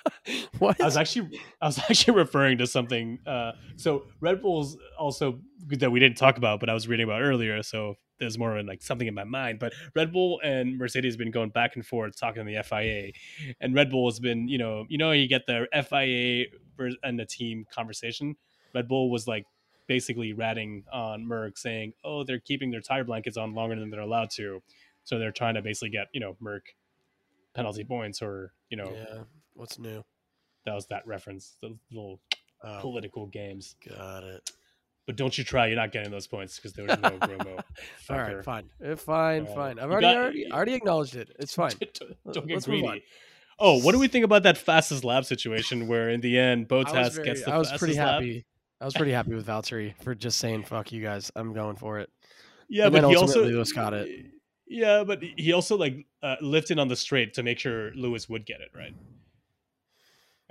what? 0.58 0.80
I 0.80 0.84
was 0.84 0.96
actually 0.96 1.40
I 1.60 1.66
was 1.66 1.78
actually 1.90 2.14
referring 2.14 2.58
to 2.58 2.66
something. 2.66 3.18
Uh, 3.26 3.52
so 3.76 4.04
Red 4.20 4.40
Bull's 4.42 4.76
also 4.98 5.40
that 5.68 5.90
we 5.90 6.00
didn't 6.00 6.16
talk 6.16 6.38
about, 6.38 6.60
but 6.60 6.68
I 6.70 6.74
was 6.74 6.88
reading 6.88 7.04
about 7.04 7.22
earlier. 7.22 7.62
So 7.62 7.96
there's 8.18 8.38
more 8.38 8.56
of 8.56 8.66
like 8.66 8.82
something 8.82 9.06
in 9.06 9.14
my 9.14 9.24
mind. 9.24 9.58
But 9.58 9.72
Red 9.94 10.12
Bull 10.12 10.40
and 10.42 10.78
Mercedes 10.78 11.14
have 11.14 11.18
been 11.18 11.30
going 11.30 11.50
back 11.50 11.76
and 11.76 11.86
forth 11.86 12.18
talking 12.18 12.44
to 12.44 12.50
the 12.50 12.62
FIA, 12.62 13.12
and 13.60 13.74
Red 13.74 13.90
Bull 13.90 14.08
has 14.08 14.20
been, 14.20 14.48
you 14.48 14.58
know, 14.58 14.86
you 14.88 14.98
know, 14.98 15.12
you 15.12 15.28
get 15.28 15.46
the 15.46 15.66
FIA 15.72 16.46
and 17.02 17.18
the 17.18 17.26
team 17.26 17.66
conversation. 17.72 18.36
Red 18.74 18.88
Bull 18.88 19.10
was 19.10 19.26
like 19.26 19.44
basically 19.86 20.32
ratting 20.32 20.84
on 20.92 21.26
Merc, 21.26 21.58
saying, 21.58 21.92
"Oh, 22.04 22.24
they're 22.24 22.40
keeping 22.40 22.70
their 22.70 22.80
tire 22.80 23.04
blankets 23.04 23.36
on 23.36 23.54
longer 23.54 23.78
than 23.78 23.90
they're 23.90 24.00
allowed 24.00 24.30
to." 24.32 24.62
So 25.04 25.18
they're 25.18 25.32
trying 25.32 25.54
to 25.54 25.62
basically 25.62 25.90
get 25.90 26.08
you 26.12 26.20
know 26.20 26.36
Merc 26.40 26.64
penalty 27.58 27.84
points, 27.84 28.22
or 28.22 28.52
you 28.70 28.76
know 28.76 28.90
yeah. 28.94 29.22
What's 29.54 29.78
new? 29.78 30.04
that 30.64 30.74
was 30.74 30.86
that 30.88 31.06
reference, 31.06 31.56
the 31.62 31.76
little 31.90 32.20
Oh, 32.62 32.78
political 32.80 33.26
games. 33.26 33.76
got 33.88 34.24
it. 34.24 34.50
But 35.06 35.16
don't 35.16 35.36
you 35.38 35.44
try, 35.44 35.68
you're 35.68 35.76
not 35.76 35.92
getting 35.92 36.10
those 36.10 36.26
points 36.26 36.56
because 36.56 36.72
there 36.74 36.84
was 36.86 36.98
no 36.98 37.10
Gromo. 37.10 37.56
All 38.10 38.16
fucker. 38.16 38.34
right, 38.36 38.44
fine, 38.44 38.68
Eh, 38.84 38.94
fine, 38.96 39.46
Uh, 39.46 39.54
fine. 39.54 39.78
I've 39.78 39.90
already, 39.90 40.06
got- 40.08 40.16
already, 40.16 40.52
already 40.52 40.74
acknowledged 40.74 41.14
it. 41.16 41.30
It's 41.38 41.54
fine. 41.54 41.70
don't, 41.94 42.16
don't 42.34 42.46
get 42.46 42.54
Let's 42.54 42.66
greedy. 42.66 43.04
Oh, 43.60 43.78
what 43.82 43.92
do 43.92 43.98
we 43.98 44.08
think 44.08 44.24
about 44.24 44.42
that 44.42 44.58
fastest 44.58 45.04
lap 45.04 45.24
situation 45.24 45.86
where 45.88 46.10
in 46.10 46.20
the 46.20 46.36
end 46.38 46.66
I 46.70 46.74
was, 46.74 46.84
Bottas 46.86 47.12
very- 47.14 47.24
gets 47.26 47.44
the 47.44 47.52
I 47.52 47.58
was 47.58 47.72
pretty 47.72 47.94
happy. 47.94 48.44
I 48.80 48.84
was 48.84 48.94
pretty 48.94 49.12
happy 49.12 49.34
with 49.34 49.46
Valtteri 49.46 49.94
for 50.02 50.14
just 50.14 50.38
saying 50.38 50.64
"fuck 50.64 50.92
you 50.92 51.00
guys." 51.02 51.32
I'm 51.34 51.52
going 51.54 51.76
for 51.76 51.98
it. 52.00 52.10
Yeah, 52.68 52.84
And 52.84 52.92
but 52.92 53.00
he 53.08 53.16
also 53.16 53.26
ultimately 53.38 53.52
Lewis 53.54 53.72
got 53.72 53.94
it. 53.94 54.26
Yeah, 54.68 55.04
but 55.04 55.22
he 55.22 55.52
also 55.52 55.76
like 55.76 56.06
uh, 56.22 56.36
lifted 56.40 56.78
on 56.78 56.88
the 56.88 56.96
straight 56.96 57.34
to 57.34 57.42
make 57.42 57.58
sure 57.58 57.92
Lewis 57.94 58.28
would 58.28 58.44
get 58.46 58.60
it 58.60 58.70
right. 58.74 58.94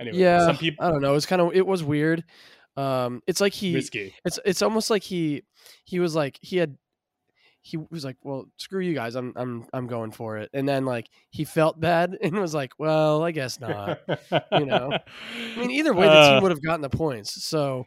Anyway, 0.00 0.16
yeah, 0.18 0.46
some 0.46 0.56
people 0.56 0.84
I 0.84 0.90
don't 0.90 1.02
know. 1.02 1.14
It's 1.14 1.26
kind 1.26 1.42
of 1.42 1.54
it 1.54 1.66
was 1.66 1.82
weird. 1.82 2.24
Um, 2.76 3.22
it's 3.26 3.40
like 3.40 3.52
he 3.52 3.74
risky. 3.74 4.14
it's 4.24 4.38
it's 4.44 4.62
almost 4.62 4.90
like 4.90 5.02
he 5.02 5.42
he 5.84 5.98
was 5.98 6.14
like 6.14 6.38
he 6.42 6.56
had 6.58 6.76
he 7.60 7.76
was 7.90 8.04
like 8.04 8.16
well 8.22 8.46
screw 8.56 8.80
you 8.80 8.94
guys 8.94 9.16
i'm 9.16 9.32
i'm 9.34 9.66
i'm 9.74 9.88
going 9.88 10.12
for 10.12 10.38
it 10.38 10.48
and 10.54 10.66
then 10.66 10.86
like 10.86 11.08
he 11.30 11.44
felt 11.44 11.78
bad 11.78 12.16
and 12.22 12.32
was 12.38 12.54
like 12.54 12.70
well 12.78 13.24
i 13.24 13.32
guess 13.32 13.58
not 13.60 13.98
you 14.52 14.64
know. 14.64 14.90
i 15.56 15.58
mean 15.58 15.72
either 15.72 15.92
way 15.92 16.06
the 16.06 16.12
Uh, 16.12 16.32
team 16.34 16.42
would 16.44 16.52
have 16.52 16.62
gotten 16.62 16.80
the 16.82 16.88
points 16.88 17.44
so 17.44 17.84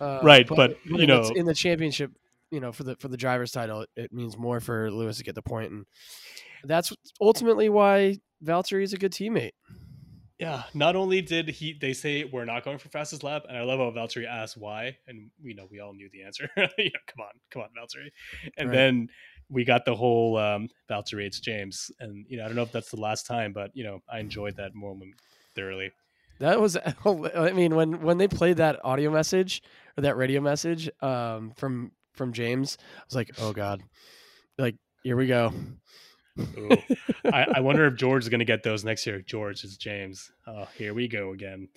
uh, 0.00 0.20
Right, 0.22 0.46
but, 0.46 0.78
you 0.86 1.06
know- 1.08 1.28
in 1.34 1.44
the 1.44 1.52
championship 1.54 2.12
you 2.50 2.60
know 2.60 2.72
for 2.72 2.84
the 2.84 2.96
for 2.96 3.08
the 3.08 3.16
driver's 3.16 3.52
title 3.52 3.82
it, 3.82 3.88
it 3.96 4.12
means 4.12 4.36
more 4.36 4.60
for 4.60 4.90
lewis 4.90 5.18
to 5.18 5.24
get 5.24 5.34
the 5.34 5.42
point 5.42 5.70
and 5.72 5.86
that's 6.64 6.92
ultimately 7.20 7.68
why 7.68 8.18
valtteri 8.44 8.82
is 8.82 8.92
a 8.92 8.98
good 8.98 9.12
teammate 9.12 9.52
Yeah, 10.38 10.62
not 10.72 10.96
only 10.96 11.20
did 11.20 11.48
he 11.50 11.74
they 11.74 11.92
say 11.92 12.24
we're 12.24 12.46
not 12.46 12.64
going 12.64 12.78
for 12.78 12.88
fastest 12.88 13.22
lap, 13.22 13.44
and 13.46 13.58
I 13.58 13.62
love 13.62 13.78
how 13.78 13.90
Valtteri 13.90 14.26
asked 14.26 14.56
why, 14.56 14.96
and 15.06 15.30
we 15.42 15.52
know 15.52 15.66
we 15.70 15.80
all 15.80 15.92
knew 15.92 16.08
the 16.10 16.22
answer. 16.22 16.48
you 16.78 16.84
know, 16.84 17.00
come 17.06 17.20
on, 17.20 17.32
come 17.50 17.60
on, 17.60 17.68
Valtteri. 17.76 18.08
And 18.56 18.70
Right. 18.70 18.72
then 18.72 19.08
we 19.50 19.64
got 19.64 19.84
the 19.84 19.94
whole 19.94 20.38
um, 20.38 20.70
Valtteri 20.88 21.26
it's 21.26 21.40
James, 21.40 21.90
and 22.00 22.24
you 22.26 22.38
know 22.38 22.44
I 22.44 22.48
don't 22.48 22.56
know 22.56 22.62
if 22.62 22.72
that's 22.72 22.90
the 22.90 23.00
last 23.00 23.26
time, 23.26 23.52
but 23.52 23.70
you 23.74 23.84
know 23.84 24.00
I 24.08 24.20
enjoyed 24.20 24.56
that 24.56 24.74
moment 24.74 25.16
thoroughly. 25.54 25.92
That 26.38 26.58
was, 26.60 26.76
I 27.04 27.52
mean, 27.52 27.74
when 27.74 28.00
when 28.00 28.18
they 28.18 28.28
played 28.28 28.56
that 28.56 28.82
audio 28.84 29.10
message 29.10 29.62
or 29.96 30.02
that 30.02 30.16
radio 30.16 30.40
message 30.40 30.90
um, 31.02 31.52
from 31.52 31.92
from 32.14 32.32
James, 32.32 32.76
I 32.98 33.02
was 33.06 33.14
like, 33.14 33.30
oh 33.38 33.52
god, 33.52 33.82
like 34.58 34.76
Here 35.02 35.16
we 35.16 35.26
go. 35.26 35.52
I, 37.24 37.46
I 37.56 37.60
wonder 37.60 37.86
if 37.86 37.96
George 37.96 38.24
is 38.24 38.28
going 38.28 38.40
to 38.40 38.44
get 38.44 38.62
those 38.62 38.84
next 38.84 39.06
year. 39.06 39.20
George 39.20 39.64
is 39.64 39.76
James. 39.76 40.30
Oh, 40.46 40.66
here 40.76 40.94
we 40.94 41.08
go 41.08 41.32
again. 41.32 41.68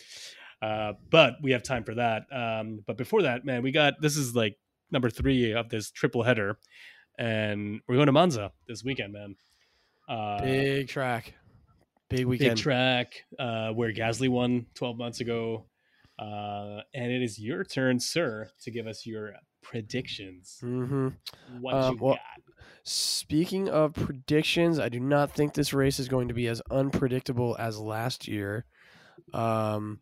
Uh, 0.61 0.93
but 1.09 1.35
we 1.41 1.51
have 1.51 1.63
time 1.63 1.83
for 1.83 1.95
that. 1.95 2.23
Um, 2.31 2.81
but 2.85 2.97
before 2.97 3.23
that, 3.23 3.45
man, 3.45 3.63
we 3.63 3.71
got 3.71 3.95
this 4.01 4.15
is 4.15 4.35
like 4.35 4.57
number 4.91 5.09
three 5.09 5.53
of 5.53 5.69
this 5.69 5.91
triple 5.91 6.23
header, 6.23 6.57
and 7.17 7.81
we're 7.87 7.95
going 7.95 8.05
to 8.07 8.13
Monza 8.13 8.51
this 8.67 8.83
weekend, 8.83 9.13
man. 9.13 9.35
Uh, 10.07 10.41
Big 10.41 10.87
track. 10.87 11.33
Big 12.09 12.25
weekend, 12.25 12.55
big 12.55 12.63
track 12.63 13.23
uh, 13.39 13.69
where 13.71 13.91
Gasly 13.91 14.29
won 14.29 14.67
12 14.75 14.97
months 14.97 15.19
ago. 15.19 15.65
Uh, 16.19 16.81
and 16.93 17.11
it 17.11 17.23
is 17.23 17.39
your 17.39 17.63
turn, 17.63 17.99
sir, 17.99 18.49
to 18.61 18.71
give 18.71 18.85
us 18.85 19.05
your 19.05 19.33
predictions. 19.63 20.57
hmm 20.59 21.09
What 21.59 21.73
Um, 21.73 21.93
you 21.95 21.99
well- 22.03 22.13
got? 22.15 22.21
Speaking 22.85 23.69
of 23.69 23.93
predictions, 23.93 24.77
I 24.77 24.89
do 24.89 24.99
not 24.99 25.31
think 25.31 25.53
this 25.53 25.73
race 25.73 25.99
is 25.99 26.09
going 26.09 26.27
to 26.27 26.33
be 26.33 26.47
as 26.47 26.61
unpredictable 26.69 27.55
as 27.57 27.79
last 27.79 28.27
year. 28.27 28.65
Um, 29.33 30.01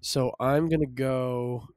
so 0.00 0.34
I'm 0.40 0.68
gonna 0.68 0.86
go. 0.86 1.68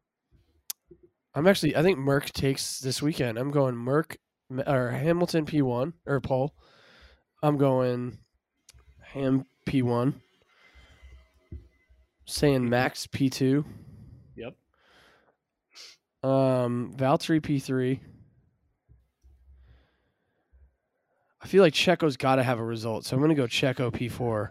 I'm 1.35 1.45
actually. 1.45 1.75
I 1.75 1.83
think 1.83 1.99
Merc 1.99 2.31
takes 2.31 2.79
this 2.79 2.99
weekend. 3.01 3.37
I'm 3.37 3.51
going 3.51 3.75
Merc 3.75 4.17
or 4.65 4.89
Hamilton 4.89 5.45
P1 5.45 5.93
or 6.07 6.19
Paul. 6.19 6.55
I'm 7.43 7.57
going 7.57 8.17
Ham 9.13 9.45
P1. 9.67 10.15
Saying 12.25 12.67
Max 12.69 13.05
P2. 13.07 13.65
Yep. 14.35 14.55
Um, 16.23 16.93
Valtteri 16.97 17.39
P3. 17.41 17.99
I 21.41 21.47
feel 21.47 21.63
like 21.63 21.73
Checo's 21.73 22.17
got 22.17 22.35
to 22.35 22.43
have 22.43 22.59
a 22.59 22.63
result, 22.63 23.05
so 23.05 23.15
I'm 23.15 23.21
going 23.21 23.29
to 23.29 23.35
go 23.35 23.45
Checo 23.47 23.89
P4. 23.91 24.49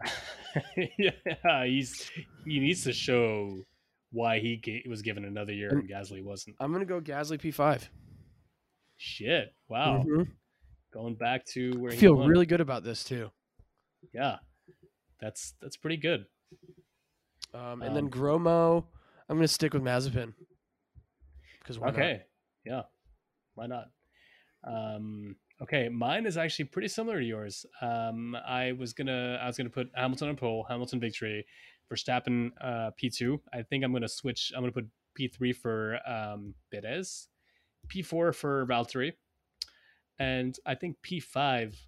yeah, 0.99 1.65
he's 1.67 2.11
he 2.47 2.61
needs 2.61 2.85
to 2.85 2.93
show 2.95 3.63
why 4.11 4.39
he 4.39 4.57
ga- 4.57 4.85
was 4.89 5.03
given 5.03 5.25
another 5.27 5.53
year 5.53 5.69
and 5.69 5.89
Gasly 5.89 6.25
wasn't. 6.25 6.57
I'm 6.61 6.73
going 6.73 6.81
to 6.81 6.87
go 6.87 7.01
Gasly 7.01 7.39
P5. 7.39 7.89
Shit! 8.97 9.55
Wow, 9.69 10.03
Mhm. 10.09 10.29
going 10.93 11.15
back 11.15 11.45
to 11.53 11.73
where 11.79 11.93
I 11.93 11.95
he 11.95 12.01
feel 12.01 12.15
won. 12.15 12.29
really 12.29 12.47
good 12.47 12.61
about 12.63 12.83
this 12.85 13.05
too. 13.05 13.31
yeah. 14.15 14.37
That's 15.21 15.55
that's 15.61 15.77
pretty 15.77 15.97
good. 15.99 16.25
Um, 17.53 17.83
and 17.83 17.95
then 17.95 18.05
Um, 18.05 18.11
Gromo, 18.11 18.85
I'm 19.29 19.37
going 19.37 19.43
to 19.47 19.53
stick 19.53 19.75
with 19.75 19.83
Mazepin. 19.83 20.33
Because 21.69 21.79
why 21.79 21.89
not? 21.89 21.97
okay, 21.97 22.23
yeah, 22.65 22.83
why 23.55 23.67
not? 23.67 23.91
Um, 24.65 25.37
okay, 25.63 25.91
mine 25.91 26.25
is 26.25 26.39
actually 26.39 26.65
pretty 26.65 26.89
similar 26.89 27.21
to 27.21 27.27
yours. 27.27 27.67
Um, 27.83 28.35
I 28.35 28.73
was 28.73 28.95
gonna 28.95 29.39
I 29.43 29.47
was 29.47 29.59
gonna 29.59 29.69
put 29.69 29.91
Hamilton 29.95 30.31
on 30.31 30.37
pole, 30.37 30.65
Hamilton 30.67 30.99
victory, 30.99 31.45
Verstappen 31.93 32.53
uh, 32.59 32.93
P 32.97 33.11
two. 33.11 33.43
I 33.53 33.61
think 33.63 33.85
I'm 33.85 33.93
gonna 33.93 34.09
switch. 34.09 34.51
I'm 34.57 34.63
gonna 34.63 34.73
put 34.73 34.89
P 35.15 35.29
three 35.29 35.53
for 35.53 35.99
um, 36.09 36.55
Perez, 36.73 37.29
P 37.89 38.01
four 38.01 38.33
for 38.33 38.67
Valtteri, 38.67 39.13
and 40.19 40.57
I 40.65 40.75
think 40.75 40.97
P 41.03 41.21
five. 41.21 41.79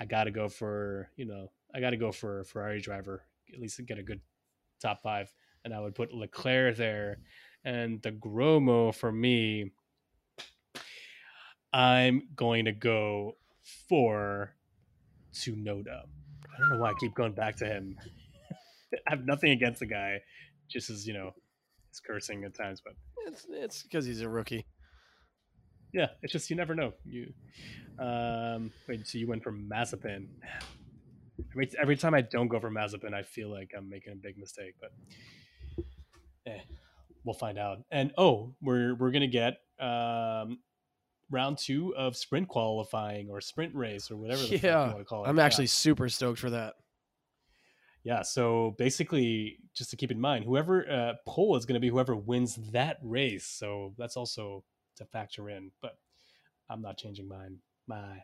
I 0.00 0.04
gotta 0.04 0.32
go 0.32 0.48
for 0.48 1.10
you 1.16 1.26
know 1.26 1.52
I 1.72 1.80
gotta 1.80 1.96
go 1.96 2.10
for 2.10 2.42
Ferrari 2.42 2.80
driver 2.80 3.22
at 3.54 3.60
least 3.60 3.80
get 3.86 3.98
a 3.98 4.02
good 4.02 4.20
top 4.80 5.00
five, 5.02 5.32
and 5.64 5.72
I 5.74 5.80
would 5.80 5.94
put 5.94 6.12
Leclerc 6.12 6.76
there, 6.76 7.18
and 7.68 8.00
the 8.02 8.12
Gromo 8.12 8.94
for 8.94 9.12
me. 9.12 9.72
I'm 11.70 12.22
going 12.34 12.64
to 12.64 12.72
go 12.72 13.36
for 13.88 14.54
Tsunoda. 15.34 16.00
I 16.06 16.58
don't 16.58 16.70
know 16.70 16.78
why 16.78 16.90
I 16.90 16.94
keep 16.98 17.14
going 17.14 17.32
back 17.32 17.56
to 17.56 17.66
him. 17.66 17.94
I 19.06 19.10
have 19.10 19.26
nothing 19.26 19.50
against 19.50 19.80
the 19.80 19.86
guy, 19.86 20.20
just 20.70 20.88
as 20.88 21.06
you 21.06 21.12
know, 21.12 21.32
he's 21.90 22.00
cursing 22.00 22.42
at 22.44 22.54
times, 22.56 22.80
but 22.82 22.94
It's 23.26 23.46
it's 23.50 23.82
because 23.82 24.06
he's 24.06 24.22
a 24.22 24.28
rookie. 24.28 24.66
yeah, 25.92 26.08
it's 26.22 26.32
just 26.32 26.48
you 26.48 26.56
never 26.56 26.74
know. 26.74 26.94
You, 27.04 27.34
um, 27.98 28.70
wait, 28.88 29.06
so 29.06 29.18
you 29.18 29.26
went 29.26 29.42
for 29.42 29.52
Mazepin. 29.52 30.26
Every, 31.52 31.70
every 31.80 31.96
time 31.96 32.14
I 32.14 32.20
don't 32.22 32.48
go 32.48 32.58
for 32.58 32.68
Mazepin, 32.68 33.14
I 33.14 33.22
feel 33.22 33.48
like 33.48 33.70
I'm 33.76 33.88
making 33.88 34.12
a 34.12 34.16
big 34.16 34.36
mistake, 34.38 34.74
but 34.80 34.90
eh, 36.48 36.58
we'll 37.28 37.34
find 37.34 37.58
out. 37.58 37.84
And 37.90 38.10
oh, 38.16 38.54
we're 38.62 38.94
we're 38.94 39.10
gonna 39.10 39.26
get 39.26 39.58
um, 39.78 40.60
round 41.30 41.58
two 41.58 41.94
of 41.94 42.16
sprint 42.16 42.48
qualifying 42.48 43.28
or 43.28 43.42
sprint 43.42 43.74
race 43.74 44.10
or 44.10 44.16
whatever 44.16 44.40
the 44.40 44.48
fuck 44.48 44.62
you 44.62 44.68
Yeah, 44.68 44.86
want 44.88 44.98
to 45.00 45.04
call 45.04 45.24
it. 45.24 45.28
I'm 45.28 45.36
Yeah. 45.36 45.44
actually 45.44 45.66
super 45.66 46.08
stoked 46.08 46.38
for 46.40 46.48
that. 46.50 46.74
Yeah, 48.02 48.22
so 48.22 48.74
basically, 48.78 49.58
just 49.74 49.90
to 49.90 49.96
keep 49.96 50.10
in 50.10 50.18
mind, 50.18 50.46
whoever 50.46 50.90
uh, 50.90 51.12
pole 51.26 51.56
is 51.56 51.66
going 51.66 51.74
to 51.74 51.80
be 51.80 51.90
whoever 51.90 52.16
wins 52.16 52.56
that 52.72 52.96
race. 53.02 53.44
So 53.44 53.92
that's 53.98 54.16
also 54.16 54.64
to 54.96 55.04
factor 55.04 55.50
in. 55.50 55.70
But 55.82 55.98
I'm 56.70 56.80
not 56.80 56.96
changing 56.96 57.28
mine 57.28 57.58
my 57.86 58.22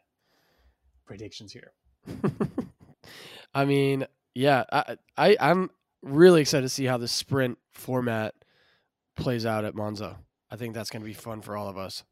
predictions 1.05 1.53
here. 1.53 1.73
I 3.55 3.67
mean, 3.67 4.07
yeah, 4.35 4.65
I, 4.73 4.97
I 5.19 5.37
I'm 5.39 5.71
really 6.03 6.41
excited 6.41 6.63
to 6.63 6.69
see 6.71 6.87
how 6.87 6.97
the 6.97 7.09
sprint 7.09 7.59
format 7.73 8.35
plays 9.17 9.47
out 9.47 9.65
at 9.65 9.75
Monza. 9.75 10.19
I 10.51 10.57
think 10.57 10.75
that's 10.75 10.91
going 10.91 11.03
to 11.03 11.07
be 11.07 11.15
fun 11.15 11.41
for 11.43 11.57
all 11.57 11.69
of 11.69 11.77
us. 11.79 12.05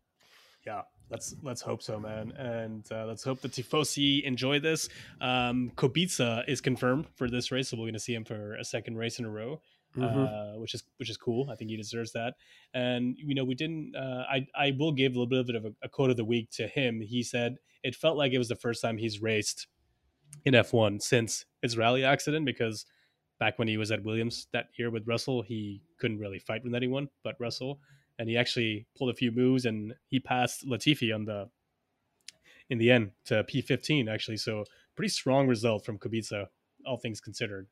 Yeah, 0.66 0.82
let's 1.10 1.34
let's 1.42 1.60
hope 1.60 1.82
so, 1.82 1.98
man, 1.98 2.32
and 2.32 2.86
uh, 2.92 3.04
let's 3.06 3.24
hope 3.24 3.40
the 3.40 3.48
Tifosi 3.48 4.22
enjoy 4.22 4.60
this. 4.60 4.88
Um, 5.20 5.72
Kubica 5.76 6.44
is 6.48 6.60
confirmed 6.60 7.06
for 7.16 7.28
this 7.28 7.50
race, 7.50 7.68
so 7.68 7.76
we're 7.76 7.84
going 7.84 7.94
to 7.94 8.00
see 8.00 8.14
him 8.14 8.24
for 8.24 8.54
a 8.54 8.64
second 8.64 8.96
race 8.96 9.18
in 9.18 9.24
a 9.24 9.30
row. 9.30 9.60
Mhm. 9.96 10.54
uh, 10.56 10.58
which 10.58 10.72
is 10.72 10.82
which 10.96 11.10
is 11.10 11.18
cool. 11.18 11.50
I 11.50 11.54
think 11.54 11.68
he 11.70 11.76
deserves 11.76 12.12
that. 12.12 12.32
And 12.72 13.14
you 13.18 13.34
know, 13.34 13.44
we 13.44 13.54
didn't. 13.54 13.94
Uh, 13.94 14.24
I 14.26 14.46
I 14.54 14.72
will 14.78 14.92
give 14.92 15.14
a 15.14 15.18
little 15.20 15.44
bit 15.44 15.54
of 15.54 15.66
a, 15.66 15.72
a 15.82 15.88
quote 15.90 16.08
of 16.08 16.16
the 16.16 16.24
week 16.24 16.48
to 16.52 16.66
him. 16.66 17.02
He 17.02 17.22
said 17.22 17.56
it 17.82 17.94
felt 17.94 18.16
like 18.16 18.32
it 18.32 18.38
was 18.38 18.48
the 18.48 18.56
first 18.56 18.80
time 18.80 18.96
he's 18.96 19.20
raced 19.20 19.66
in 20.46 20.54
F1 20.54 21.02
since 21.02 21.44
his 21.60 21.76
rally 21.76 22.04
accident 22.04 22.46
because 22.46 22.86
back 23.42 23.58
when 23.58 23.66
he 23.66 23.76
was 23.76 23.90
at 23.90 24.04
Williams 24.04 24.46
that 24.52 24.66
year 24.78 24.88
with 24.88 25.04
Russell, 25.04 25.42
he 25.42 25.82
couldn't 25.98 26.20
really 26.20 26.38
fight 26.38 26.62
with 26.62 26.76
anyone 26.76 27.08
but 27.24 27.34
Russell, 27.40 27.80
and 28.20 28.28
he 28.28 28.36
actually 28.36 28.86
pulled 28.96 29.10
a 29.10 29.14
few 29.14 29.32
moves 29.32 29.64
and 29.64 29.94
he 30.06 30.20
passed 30.20 30.64
Latifi 30.64 31.12
on 31.12 31.24
the 31.24 31.48
in 32.70 32.78
the 32.78 32.88
end 32.88 33.10
to 33.24 33.42
P15 33.42 34.08
actually. 34.08 34.36
So 34.36 34.62
pretty 34.94 35.08
strong 35.08 35.48
result 35.48 35.84
from 35.84 35.98
Kubica, 35.98 36.46
all 36.86 36.98
things 36.98 37.20
considered. 37.20 37.66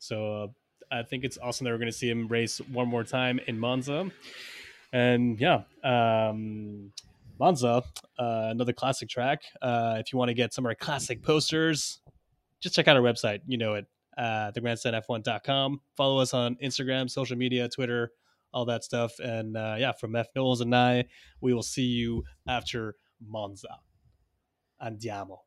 So 0.00 0.16
uh, 0.42 0.46
I 0.90 1.04
think 1.04 1.22
it's 1.22 1.38
awesome 1.40 1.66
that 1.66 1.70
we're 1.70 1.78
going 1.78 1.92
to 1.92 1.96
see 1.96 2.10
him 2.10 2.26
race 2.26 2.58
one 2.72 2.88
more 2.88 3.04
time 3.04 3.38
in 3.46 3.60
Monza. 3.60 4.10
And 4.92 5.38
yeah, 5.38 5.62
um, 5.84 6.90
Monza, 7.38 7.84
uh, 8.18 8.48
another 8.50 8.72
classic 8.72 9.08
track. 9.08 9.42
Uh, 9.62 9.98
if 10.00 10.12
you 10.12 10.18
want 10.18 10.30
to 10.30 10.34
get 10.34 10.52
some 10.52 10.66
of 10.66 10.70
our 10.70 10.74
classic 10.74 11.22
posters, 11.22 12.00
just 12.60 12.74
check 12.74 12.88
out 12.88 12.96
our 12.96 13.02
website. 13.02 13.40
You 13.46 13.58
know 13.58 13.74
it, 13.74 13.86
uh, 14.16 14.52
thegrandstandf1.com. 14.52 15.80
Follow 15.96 16.18
us 16.18 16.34
on 16.34 16.56
Instagram, 16.56 17.08
social 17.10 17.36
media, 17.36 17.68
Twitter, 17.68 18.12
all 18.52 18.64
that 18.66 18.84
stuff. 18.84 19.18
And 19.18 19.56
uh, 19.56 19.76
yeah, 19.78 19.92
from 19.92 20.16
F. 20.16 20.28
Knowles 20.34 20.60
and 20.60 20.74
I, 20.74 21.06
we 21.40 21.54
will 21.54 21.62
see 21.62 21.86
you 21.86 22.24
after 22.46 22.96
Monza. 23.20 23.78
Andiamo. 24.82 25.38